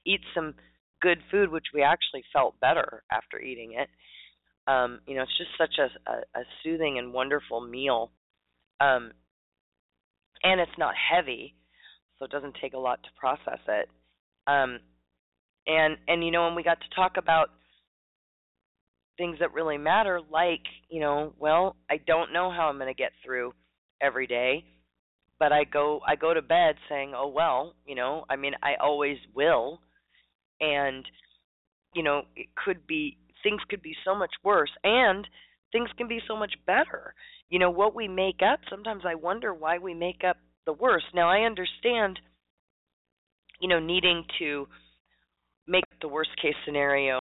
[0.06, 0.54] eat some
[1.02, 3.88] good food, which we actually felt better after eating it.
[4.70, 8.12] Um, you know, it's just such a, a, a soothing and wonderful meal.
[8.80, 9.12] Um,
[10.44, 11.54] and it's not heavy,
[12.18, 13.88] so it doesn't take a lot to process it.
[14.46, 14.78] Um,
[15.66, 17.50] and and you know, when we got to talk about
[19.18, 22.94] things that really matter like you know well i don't know how i'm going to
[22.94, 23.52] get through
[24.00, 24.64] every day
[25.38, 28.74] but i go i go to bed saying oh well you know i mean i
[28.80, 29.80] always will
[30.62, 31.04] and
[31.94, 35.28] you know it could be things could be so much worse and
[35.72, 37.14] things can be so much better
[37.50, 41.06] you know what we make up sometimes i wonder why we make up the worst
[41.14, 42.18] now i understand
[43.60, 44.66] you know needing to
[45.66, 47.18] make the worst case scenario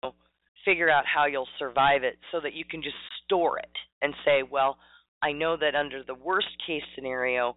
[0.65, 3.71] figure out how you'll survive it so that you can just store it
[4.03, 4.79] and say, well,
[5.23, 7.57] I know that under the worst case scenario,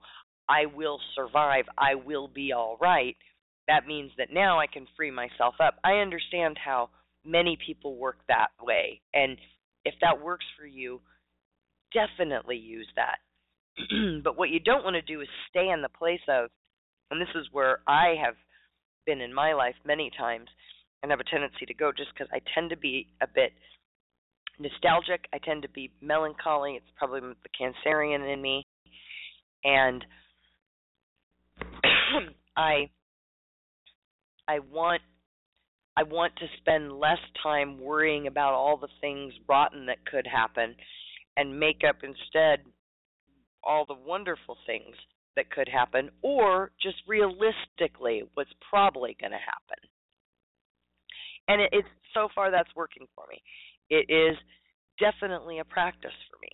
[0.50, 1.66] I will survive.
[1.78, 3.16] I will be all right.
[3.68, 5.76] That means that now I can free myself up.
[5.84, 6.90] I understand how
[7.26, 9.02] many people work that way.
[9.14, 9.38] And
[9.86, 11.02] if that works for you,
[11.94, 13.20] definitely use that.
[14.24, 16.50] but what you don't want to do is stay in the place of,
[17.12, 18.36] and this is where I have
[19.06, 20.48] been in my life many times,
[21.02, 23.52] and have a tendency to go just because I tend to be a bit
[24.58, 25.26] nostalgic.
[25.34, 26.74] I tend to be melancholy.
[26.76, 28.66] It's probably the Cancerian in me,
[29.64, 30.06] and
[32.58, 32.90] I
[34.48, 35.02] I want
[35.96, 40.76] I want to spend less time worrying about all the things rotten that could happen
[41.38, 42.66] and make up instead
[43.64, 44.96] all the wonderful things
[45.36, 49.90] that could happen or just realistically what's probably going to happen
[51.48, 53.42] and it, it's so far that's working for me.
[53.90, 54.38] It is
[55.00, 56.50] definitely a practice for me.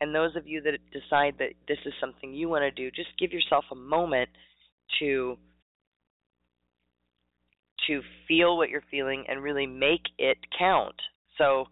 [0.00, 3.16] And those of you that decide that this is something you want to do, just
[3.18, 4.28] give yourself a moment
[4.98, 5.36] to
[7.88, 10.94] to feel what you're feeling and really make it count.
[11.38, 11.66] So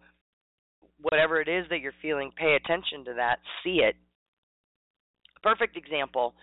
[1.01, 3.95] whatever it is that you're feeling, pay attention to that, see it.
[5.37, 6.33] A perfect example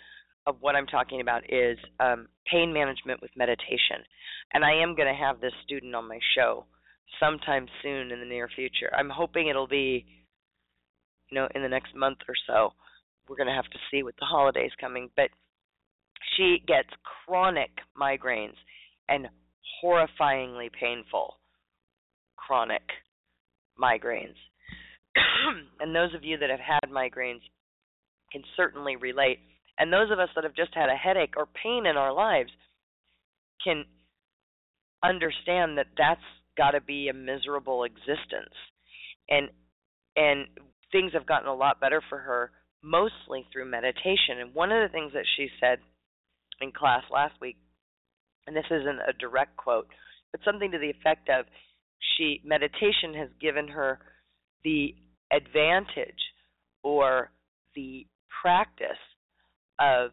[0.46, 4.04] of what I'm talking about is um, pain management with meditation.
[4.52, 6.64] And I am going to have this student on my show
[7.18, 8.90] sometime soon in the near future.
[8.96, 10.06] I'm hoping it'll be,
[11.30, 12.72] you know, in the next month or so.
[13.28, 15.30] we're going to have to see with the holidays coming, but
[16.36, 16.88] she gets
[17.26, 18.56] chronic migraines
[19.08, 19.28] and
[19.82, 21.34] horrifyingly painful
[22.36, 22.82] chronic
[23.80, 24.36] migraines.
[25.80, 27.40] and those of you that have had migraines
[28.32, 29.38] can certainly relate.
[29.78, 32.50] And those of us that have just had a headache or pain in our lives
[33.62, 33.84] can
[35.02, 36.20] understand that that's
[36.56, 38.54] got to be a miserable existence.
[39.28, 39.48] And
[40.16, 40.46] and
[40.92, 42.50] things have gotten a lot better for her
[42.82, 44.40] mostly through meditation.
[44.40, 45.78] And one of the things that she said
[46.60, 47.56] in class last week,
[48.46, 49.88] and this isn't a direct quote,
[50.32, 51.46] but something to the effect of
[52.16, 53.98] she meditation has given her
[54.64, 54.94] the
[55.32, 56.20] advantage
[56.82, 57.30] or
[57.74, 58.06] the
[58.42, 58.88] practice
[59.78, 60.10] of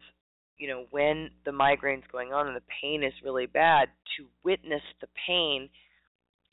[0.58, 4.82] you know when the migraine's going on and the pain is really bad to witness
[5.00, 5.68] the pain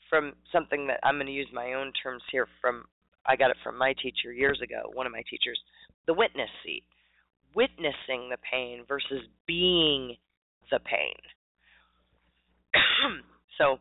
[0.08, 2.84] from something that I'm going to use my own terms here from
[3.26, 5.58] I got it from my teacher years ago, one of my teachers,
[6.06, 6.84] the witness seat.
[7.54, 10.16] Witnessing the pain versus being
[10.70, 11.14] the pain.
[13.58, 13.78] so,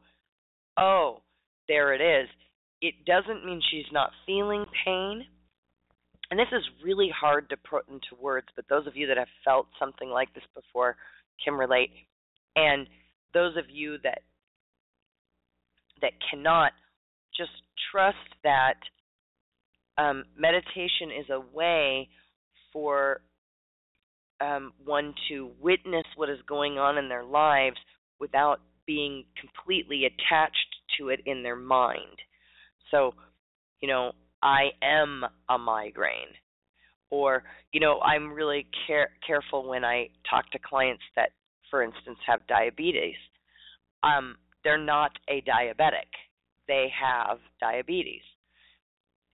[0.77, 1.21] oh,
[1.67, 2.29] there it is.
[2.81, 5.25] It doesn't mean she's not feeling pain.
[6.31, 9.27] And this is really hard to put into words, but those of you that have
[9.43, 10.95] felt something like this before
[11.43, 11.91] can relate.
[12.55, 12.87] And
[13.33, 14.19] those of you that
[16.01, 16.71] that cannot
[17.37, 17.51] just
[17.91, 18.75] trust that
[19.97, 22.09] um, meditation is a way
[22.73, 23.21] for
[24.41, 27.77] um, one to witness what is going on in their lives
[28.19, 32.19] without being completely attached to it in their mind.
[32.91, 33.13] So,
[33.81, 36.33] you know, I am a migraine.
[37.11, 41.29] Or, you know, I'm really care- careful when I talk to clients that,
[41.69, 43.15] for instance, have diabetes.
[44.03, 46.09] Um, they're not a diabetic,
[46.67, 48.21] they have diabetes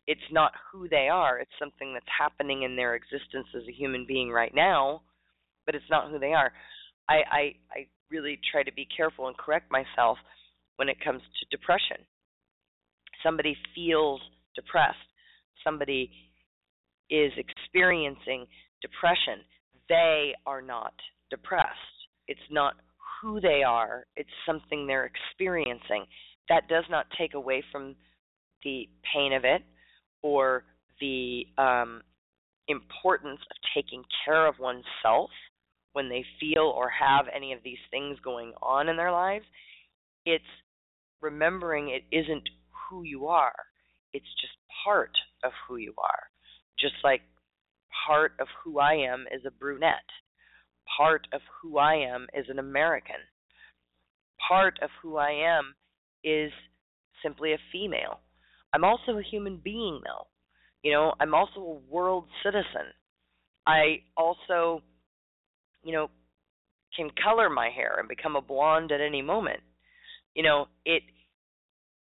[0.07, 1.39] it's not who they are.
[1.39, 5.01] It's something that's happening in their existence as a human being right now,
[5.65, 6.51] but it's not who they are.
[7.07, 10.17] I I, I really try to be careful and correct myself
[10.75, 11.97] when it comes to depression.
[13.23, 14.21] Somebody feels
[14.55, 14.97] depressed.
[15.63, 16.11] Somebody
[17.09, 18.47] is experiencing
[18.81, 19.43] depression.
[19.89, 20.93] They are not
[21.29, 21.69] depressed.
[22.27, 22.75] It's not
[23.21, 26.05] who they are, it's something they're experiencing.
[26.49, 27.95] That does not take away from
[28.63, 29.61] the pain of it
[30.23, 30.63] or
[30.99, 32.01] the um,
[32.67, 35.29] importance of taking care of oneself
[35.93, 39.45] when they feel or have any of these things going on in their lives,
[40.25, 40.43] it's
[41.21, 42.47] remembering it isn't
[42.89, 43.55] who you are.
[44.13, 45.11] It's just part
[45.43, 46.23] of who you are.
[46.79, 47.21] Just like
[48.07, 49.95] part of who I am is a brunette.
[50.97, 53.15] Part of who I am is an American.
[54.47, 55.75] Part of who I am
[56.23, 56.51] is
[57.23, 58.19] simply a female.
[58.73, 60.27] I'm also a human being, though.
[60.83, 62.93] You know, I'm also a world citizen.
[63.67, 64.81] I also,
[65.83, 66.09] you know,
[66.95, 69.59] can color my hair and become a blonde at any moment.
[70.35, 71.03] You know, it,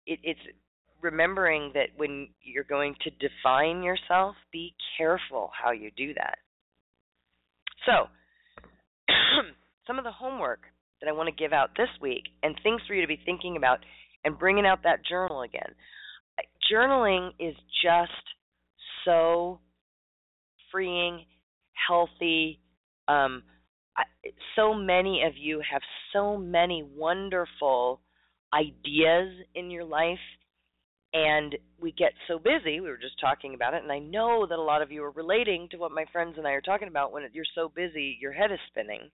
[0.05, 0.39] it it's
[1.01, 6.38] remembering that when you're going to define yourself, be careful how you do that.
[7.86, 8.07] So,
[9.88, 10.61] some of the homework
[11.01, 13.55] that I want to give out this week and things for you to be thinking
[13.55, 13.80] about
[14.26, 15.74] and bringing out that journal again
[16.72, 18.11] journaling is just
[19.05, 19.59] so
[20.72, 21.26] freeing,
[21.88, 22.59] healthy.
[23.07, 23.43] Um,
[24.56, 25.82] so many of you have
[26.14, 28.02] so many wonderful
[28.54, 30.18] ideas in your life,
[31.14, 32.80] and we get so busy.
[32.80, 35.12] We were just talking about it, and I know that a lot of you are
[35.12, 37.12] relating to what my friends and I are talking about.
[37.12, 39.10] When you're so busy, your head is spinning.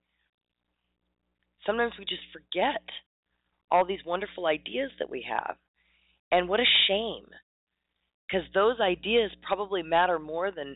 [1.66, 2.84] Sometimes we just forget
[3.72, 5.56] all these wonderful ideas that we have.
[6.32, 7.26] And what a shame
[8.28, 10.76] because those ideas probably matter more than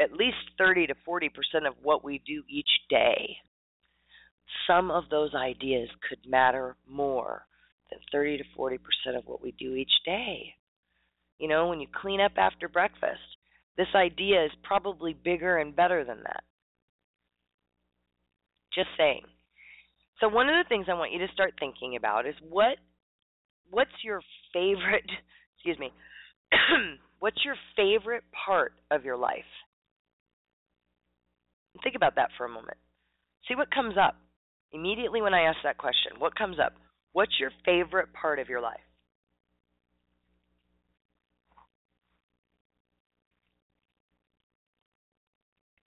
[0.00, 1.30] at least 30 to 40%
[1.66, 3.36] of what we do each day.
[4.66, 7.46] Some of those ideas could matter more
[7.90, 8.78] than 30 to 40%
[9.16, 10.54] of what we do each day.
[11.38, 13.20] You know, when you clean up after breakfast,
[13.76, 16.44] this idea is probably bigger and better than that.
[18.74, 19.22] Just saying.
[20.20, 22.78] So one of the things I want you to start thinking about is what
[23.70, 24.20] what's your
[24.52, 25.10] favorite,
[25.56, 25.92] excuse me,
[27.24, 29.48] What's your favorite part of your life?
[31.82, 32.76] Think about that for a moment.
[33.48, 34.16] See what comes up.
[34.72, 36.72] Immediately when I ask that question, what comes up?
[37.12, 38.80] What's your favorite part of your life?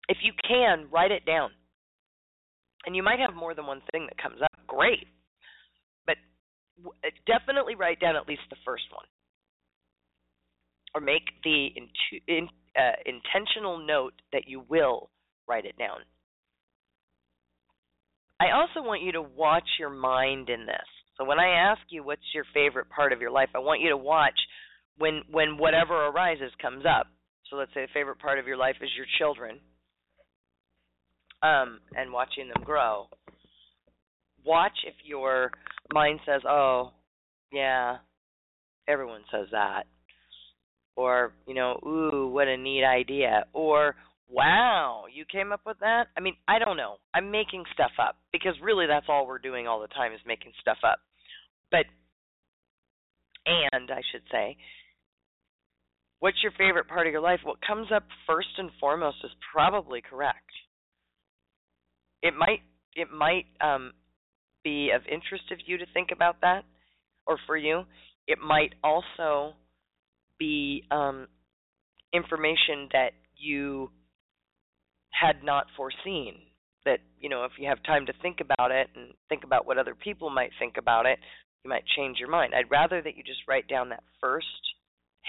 [0.09, 1.51] If you can, write it down.
[2.85, 4.53] And you might have more than one thing that comes up.
[4.67, 5.07] Great.
[6.07, 6.17] But
[7.27, 9.07] definitely write down at least the first one
[10.95, 11.69] or make the
[12.29, 15.11] in, uh, intentional note that you will
[15.49, 15.99] write it down.
[18.41, 20.87] I also want you to watch your mind in this.
[21.17, 23.91] So when I ask you what's your favorite part of your life, I want you
[23.91, 24.39] to watch
[24.99, 27.07] when when whatever arises comes up.
[27.49, 29.61] So let's say the favorite part of your life is your children.
[31.43, 33.07] Um, and watching them grow.
[34.45, 35.51] Watch if your
[35.93, 36.93] mind says, "Oh,
[37.53, 37.99] yeah,
[38.89, 39.85] everyone says that."
[40.97, 43.45] Or, you know, ooh, what a neat idea.
[43.53, 43.97] Or,
[44.29, 46.09] wow, you came up with that?
[46.17, 46.97] I mean, I don't know.
[47.15, 50.53] I'm making stuff up because really that's all we're doing all the time is making
[50.61, 50.99] stuff up.
[51.71, 51.87] But,
[53.47, 54.57] and I should say,
[56.21, 57.41] what's your favorite part of your life?
[57.45, 60.39] What comes up first and foremost is probably correct.
[62.23, 62.61] It might
[62.97, 63.93] it might um,
[64.63, 66.63] be of interest of you to think about that,
[67.27, 67.83] or for you.
[68.27, 69.55] It might also
[70.39, 71.27] be um,
[72.15, 73.91] information that you
[75.21, 76.37] had not foreseen.
[76.85, 79.79] That you know, if you have time to think about it and think about what
[79.79, 81.19] other people might think about it,
[81.65, 82.55] you might change your mind.
[82.55, 84.47] I'd rather that you just write down that first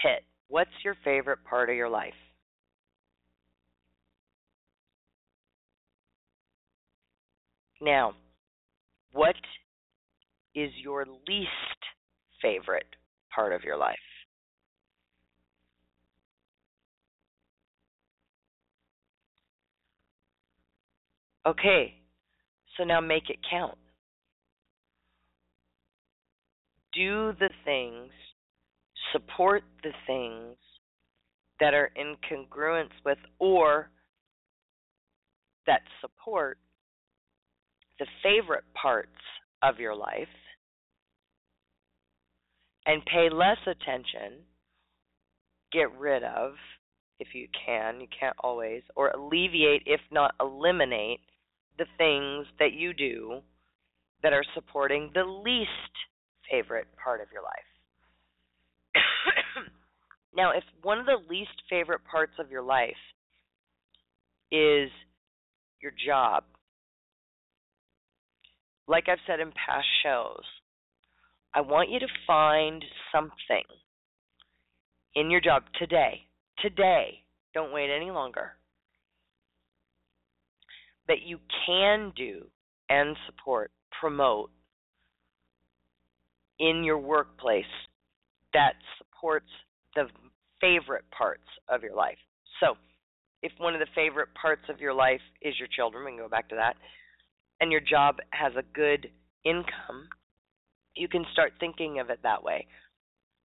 [0.02, 0.22] hit.
[0.48, 2.12] What's your favorite part of your life?
[7.80, 8.14] Now,
[9.12, 9.34] what
[10.54, 11.50] is your least
[12.42, 12.86] favorite
[13.34, 13.96] part of your life?
[21.46, 21.94] Okay,
[22.76, 23.78] so now make it count.
[26.92, 28.10] Do the things,
[29.12, 30.56] support the things
[31.60, 33.90] that are in congruence with or
[35.66, 36.58] that support
[38.00, 39.08] the favorite parts
[39.62, 40.26] of your life
[42.86, 44.40] and pay less attention,
[45.72, 46.54] get rid of,
[47.18, 51.20] if you can, you can't always, or alleviate, if not eliminate,
[51.78, 53.40] the things that you do
[54.22, 55.70] that are supporting the least
[56.50, 57.70] favorite part of your life.
[60.36, 62.94] now, if one of the least favorite parts of your life
[64.50, 64.90] is
[65.82, 66.44] your job,
[68.88, 70.44] like I've said in past shows,
[71.54, 73.64] I want you to find something
[75.14, 76.22] in your job today.
[76.60, 77.22] Today.
[77.54, 78.55] Don't wait any longer
[81.08, 82.46] that you can do
[82.88, 84.50] and support, promote
[86.58, 87.64] in your workplace
[88.52, 89.50] that supports
[89.94, 90.06] the
[90.60, 92.18] favorite parts of your life.
[92.60, 92.76] So,
[93.42, 96.28] if one of the favorite parts of your life is your children, we can go
[96.28, 96.76] back to that,
[97.60, 99.10] and your job has a good
[99.44, 100.08] income,
[100.94, 102.66] you can start thinking of it that way.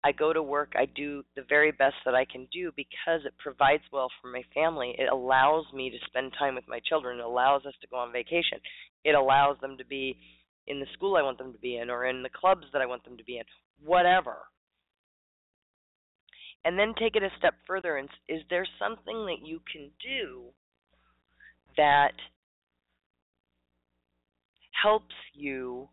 [0.03, 3.35] I go to work, I do the very best that I can do because it
[3.39, 4.95] provides well for my family.
[4.99, 7.19] It allows me to spend time with my children.
[7.19, 8.59] It allows us to go on vacation.
[9.05, 10.17] It allows them to be
[10.67, 12.87] in the school I want them to be in or in the clubs that I
[12.87, 13.45] want them to be in,
[13.85, 14.37] whatever.
[16.65, 20.45] And then take it a step further and is there something that you can do
[21.77, 22.13] that
[24.83, 25.89] helps you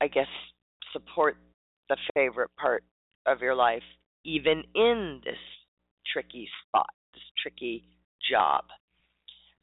[0.00, 0.26] I guess
[0.92, 1.36] support
[1.88, 2.84] the favorite part
[3.26, 3.82] of your life,
[4.24, 5.38] even in this
[6.12, 7.84] tricky spot, this tricky
[8.30, 8.64] job.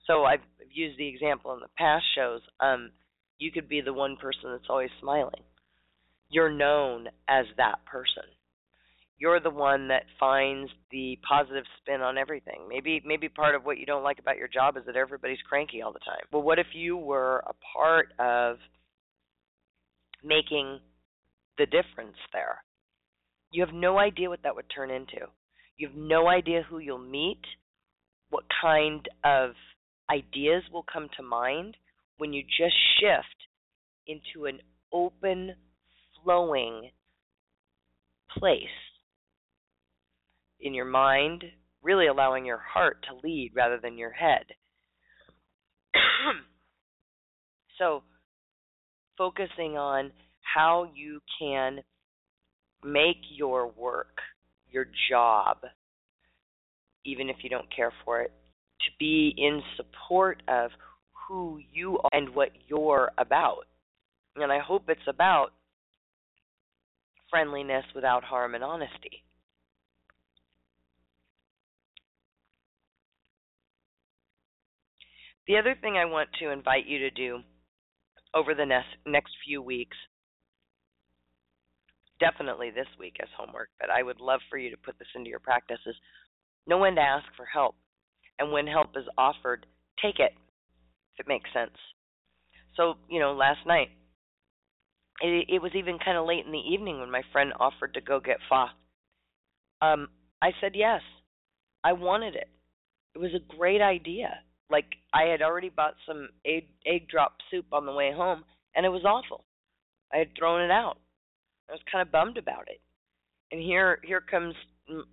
[0.08, 2.42] So I've used the example in the past shows.
[2.60, 2.92] Um,
[3.38, 5.42] you could be the one person that's always smiling.
[6.30, 8.24] You're known as that person.
[9.18, 12.68] You're the one that finds the positive spin on everything.
[12.68, 15.82] Maybe maybe part of what you don't like about your job is that everybody's cranky
[15.82, 16.26] all the time.
[16.32, 18.58] Well, what if you were a part of
[20.22, 20.80] making
[21.58, 22.64] the difference there.
[23.52, 25.28] You have no idea what that would turn into.
[25.78, 27.42] You have no idea who you'll meet,
[28.30, 29.52] what kind of
[30.10, 31.78] ideas will come to mind
[32.18, 33.48] when you just shift
[34.08, 34.60] into an
[34.94, 35.56] open,
[36.24, 36.92] flowing
[38.38, 38.64] place
[40.60, 41.44] in your mind,
[41.82, 44.46] really allowing your heart to lead rather than your head.
[47.78, 48.04] so,
[49.18, 50.12] focusing on
[50.56, 51.80] how you can
[52.84, 54.20] make your work,
[54.72, 55.58] your job,
[57.04, 58.32] even if you don't care for it,
[58.80, 60.72] to be in support of
[61.28, 63.66] who you are and what you're about.
[64.38, 65.48] And I hope it's about
[67.30, 69.24] friendliness without harm and honesty.
[75.48, 77.40] The other thing I want to invite you to do
[78.34, 79.98] over the next, next few weeks
[82.20, 85.30] definitely this week as homework, but I would love for you to put this into
[85.30, 85.96] your practices.
[86.68, 87.76] Know when to ask for help,
[88.40, 89.66] and when help is offered,
[90.02, 90.34] take it
[91.18, 91.78] if it makes sense.
[92.76, 93.90] So, you know, last night,
[95.22, 98.02] it, it was even kind of late in the evening when my friend offered to
[98.02, 98.66] go get pho.
[99.82, 100.10] Um,
[100.42, 101.02] I said yes.
[101.84, 102.50] I wanted it.
[103.14, 104.40] It was a great idea.
[104.70, 108.44] Like I had already bought some egg, egg drop soup on the way home,
[108.76, 109.46] and it was awful.
[110.14, 110.98] I had thrown it out.
[111.70, 112.82] I was kind of bummed about it.
[113.52, 114.54] And here, here comes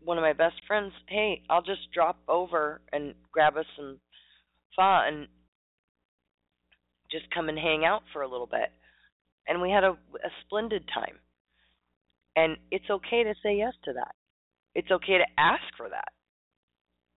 [0.05, 0.93] one of my best friends.
[1.09, 3.99] Hey, I'll just drop over and grab us some
[4.77, 5.29] pho and
[7.11, 8.71] just come and hang out for a little bit.
[9.47, 11.19] And we had a, a splendid time.
[12.37, 14.15] And it's okay to say yes to that.
[14.75, 16.13] It's okay to ask for that.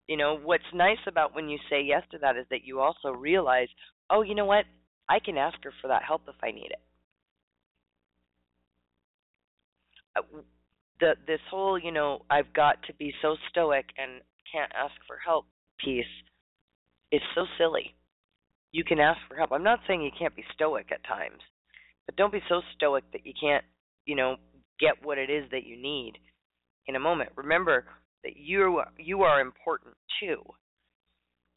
[0.07, 3.09] You know, what's nice about when you say yes to that is that you also
[3.09, 3.69] realize,
[4.09, 4.65] oh, you know what?
[5.09, 6.81] I can ask her for that help if I need it.
[10.15, 10.21] Uh,
[10.99, 15.17] the this whole, you know, I've got to be so stoic and can't ask for
[15.23, 15.45] help
[15.83, 16.05] piece
[17.11, 17.93] is so silly.
[18.71, 19.51] You can ask for help.
[19.51, 21.41] I'm not saying you can't be stoic at times,
[22.05, 23.63] but don't be so stoic that you can't,
[24.05, 24.35] you know,
[24.79, 26.13] get what it is that you need
[26.87, 27.31] in a moment.
[27.35, 27.85] Remember
[28.23, 30.41] that you you are important too.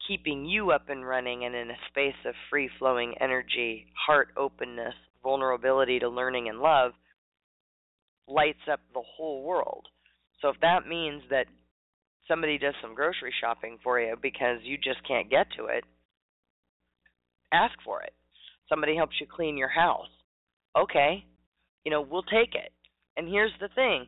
[0.07, 4.95] Keeping you up and running and in a space of free flowing energy, heart openness,
[5.21, 6.93] vulnerability to learning and love
[8.29, 9.87] lights up the whole world.
[10.41, 11.45] So if that means that
[12.27, 15.83] somebody does some grocery shopping for you because you just can't get to it,
[17.51, 18.13] ask for it.
[18.69, 20.07] Somebody helps you clean your house.
[20.77, 21.25] Okay,
[21.83, 22.71] you know, we'll take it.
[23.17, 24.05] And here's the thing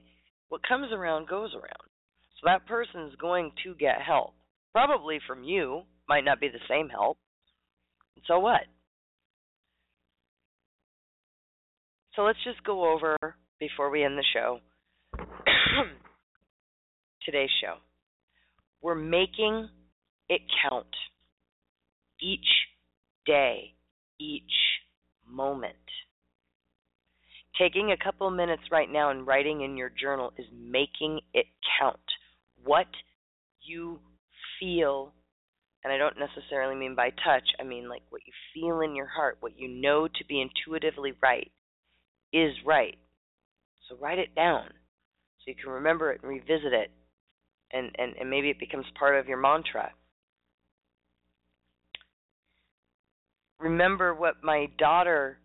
[0.50, 1.90] what comes around goes around.
[2.36, 4.34] So that person's going to get help.
[4.72, 7.18] Probably from you, might not be the same help.
[8.28, 8.62] So what?
[12.16, 13.18] So let's just go over
[13.62, 14.60] before we end the show
[17.26, 17.76] today's show.
[18.82, 19.70] We're making
[20.28, 20.88] it count
[22.20, 22.48] each
[23.26, 23.74] day,
[24.20, 24.44] each
[25.30, 25.76] moment.
[27.60, 31.46] Taking a couple minutes right now and writing in your journal is making it
[31.80, 32.00] count.
[32.64, 32.88] What
[33.62, 34.00] you
[34.60, 35.14] feel,
[35.84, 39.08] and I don't necessarily mean by touch, I mean like what you feel in your
[39.08, 41.52] heart, what you know to be intuitively right,
[42.34, 42.98] is right.
[43.92, 46.92] So write it down so you can remember it and revisit it,
[47.74, 49.92] and, and, and maybe it becomes part of your mantra.
[53.60, 55.40] Remember what my daughter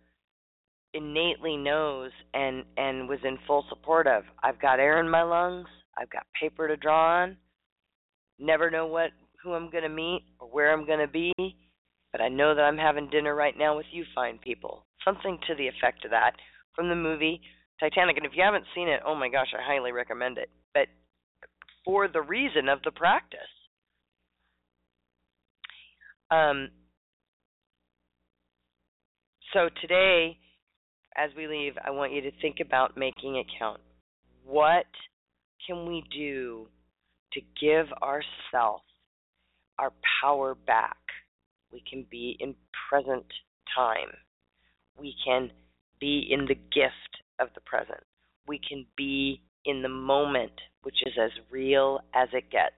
[0.94, 4.22] innately knows and and was in full support of.
[4.42, 5.66] I've got air in my lungs.
[5.98, 7.36] I've got paper to draw on.
[8.38, 9.10] Never know what
[9.42, 11.34] who I'm going to meet or where I'm going to be,
[12.12, 14.86] but I know that I'm having dinner right now with you fine people.
[15.04, 16.32] Something to the effect of that
[16.74, 17.40] from the movie
[17.80, 18.16] Titanic.
[18.16, 20.50] And if you haven't seen it, oh my gosh, I highly recommend it.
[20.74, 20.88] But
[21.84, 23.40] for the reason of the practice.
[26.30, 26.70] Um,
[29.52, 30.38] so today
[31.16, 33.80] as we leave, I want you to think about making it count.
[34.44, 34.86] What
[35.66, 36.68] can we do
[37.32, 38.84] to give ourselves
[39.78, 40.98] our power back?
[41.72, 42.54] We can be in
[42.88, 43.24] present
[43.74, 44.10] time.
[44.98, 45.50] We can
[46.00, 48.02] be in the gift of the present.
[48.46, 52.74] We can be in the moment, which is as real as it gets.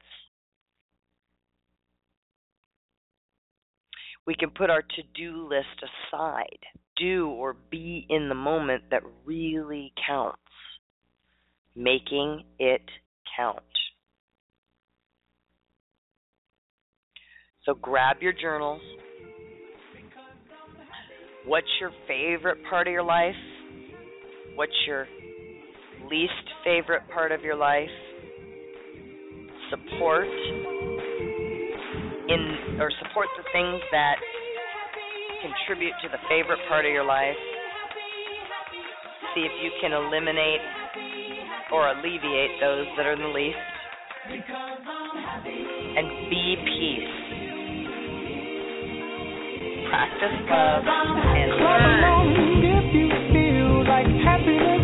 [4.27, 6.59] We can put our to do list aside
[6.99, 10.39] do or be in the moment that really counts.
[11.75, 12.83] Making it
[13.37, 13.63] count.
[17.65, 18.81] So grab your journals.
[21.47, 23.35] What's your favorite part of your life?
[24.59, 25.07] What's your
[26.11, 26.33] least
[26.65, 27.87] favorite part of your life?
[29.71, 30.27] Support
[32.27, 34.17] in or support the things that
[35.43, 37.37] contribute to the favorite part of your life.
[39.37, 40.61] See if you can eliminate
[41.71, 43.57] or alleviate those that are the least.
[45.95, 47.15] And be peace.
[49.89, 52.48] Practice love and learn
[54.39, 54.78] happiness.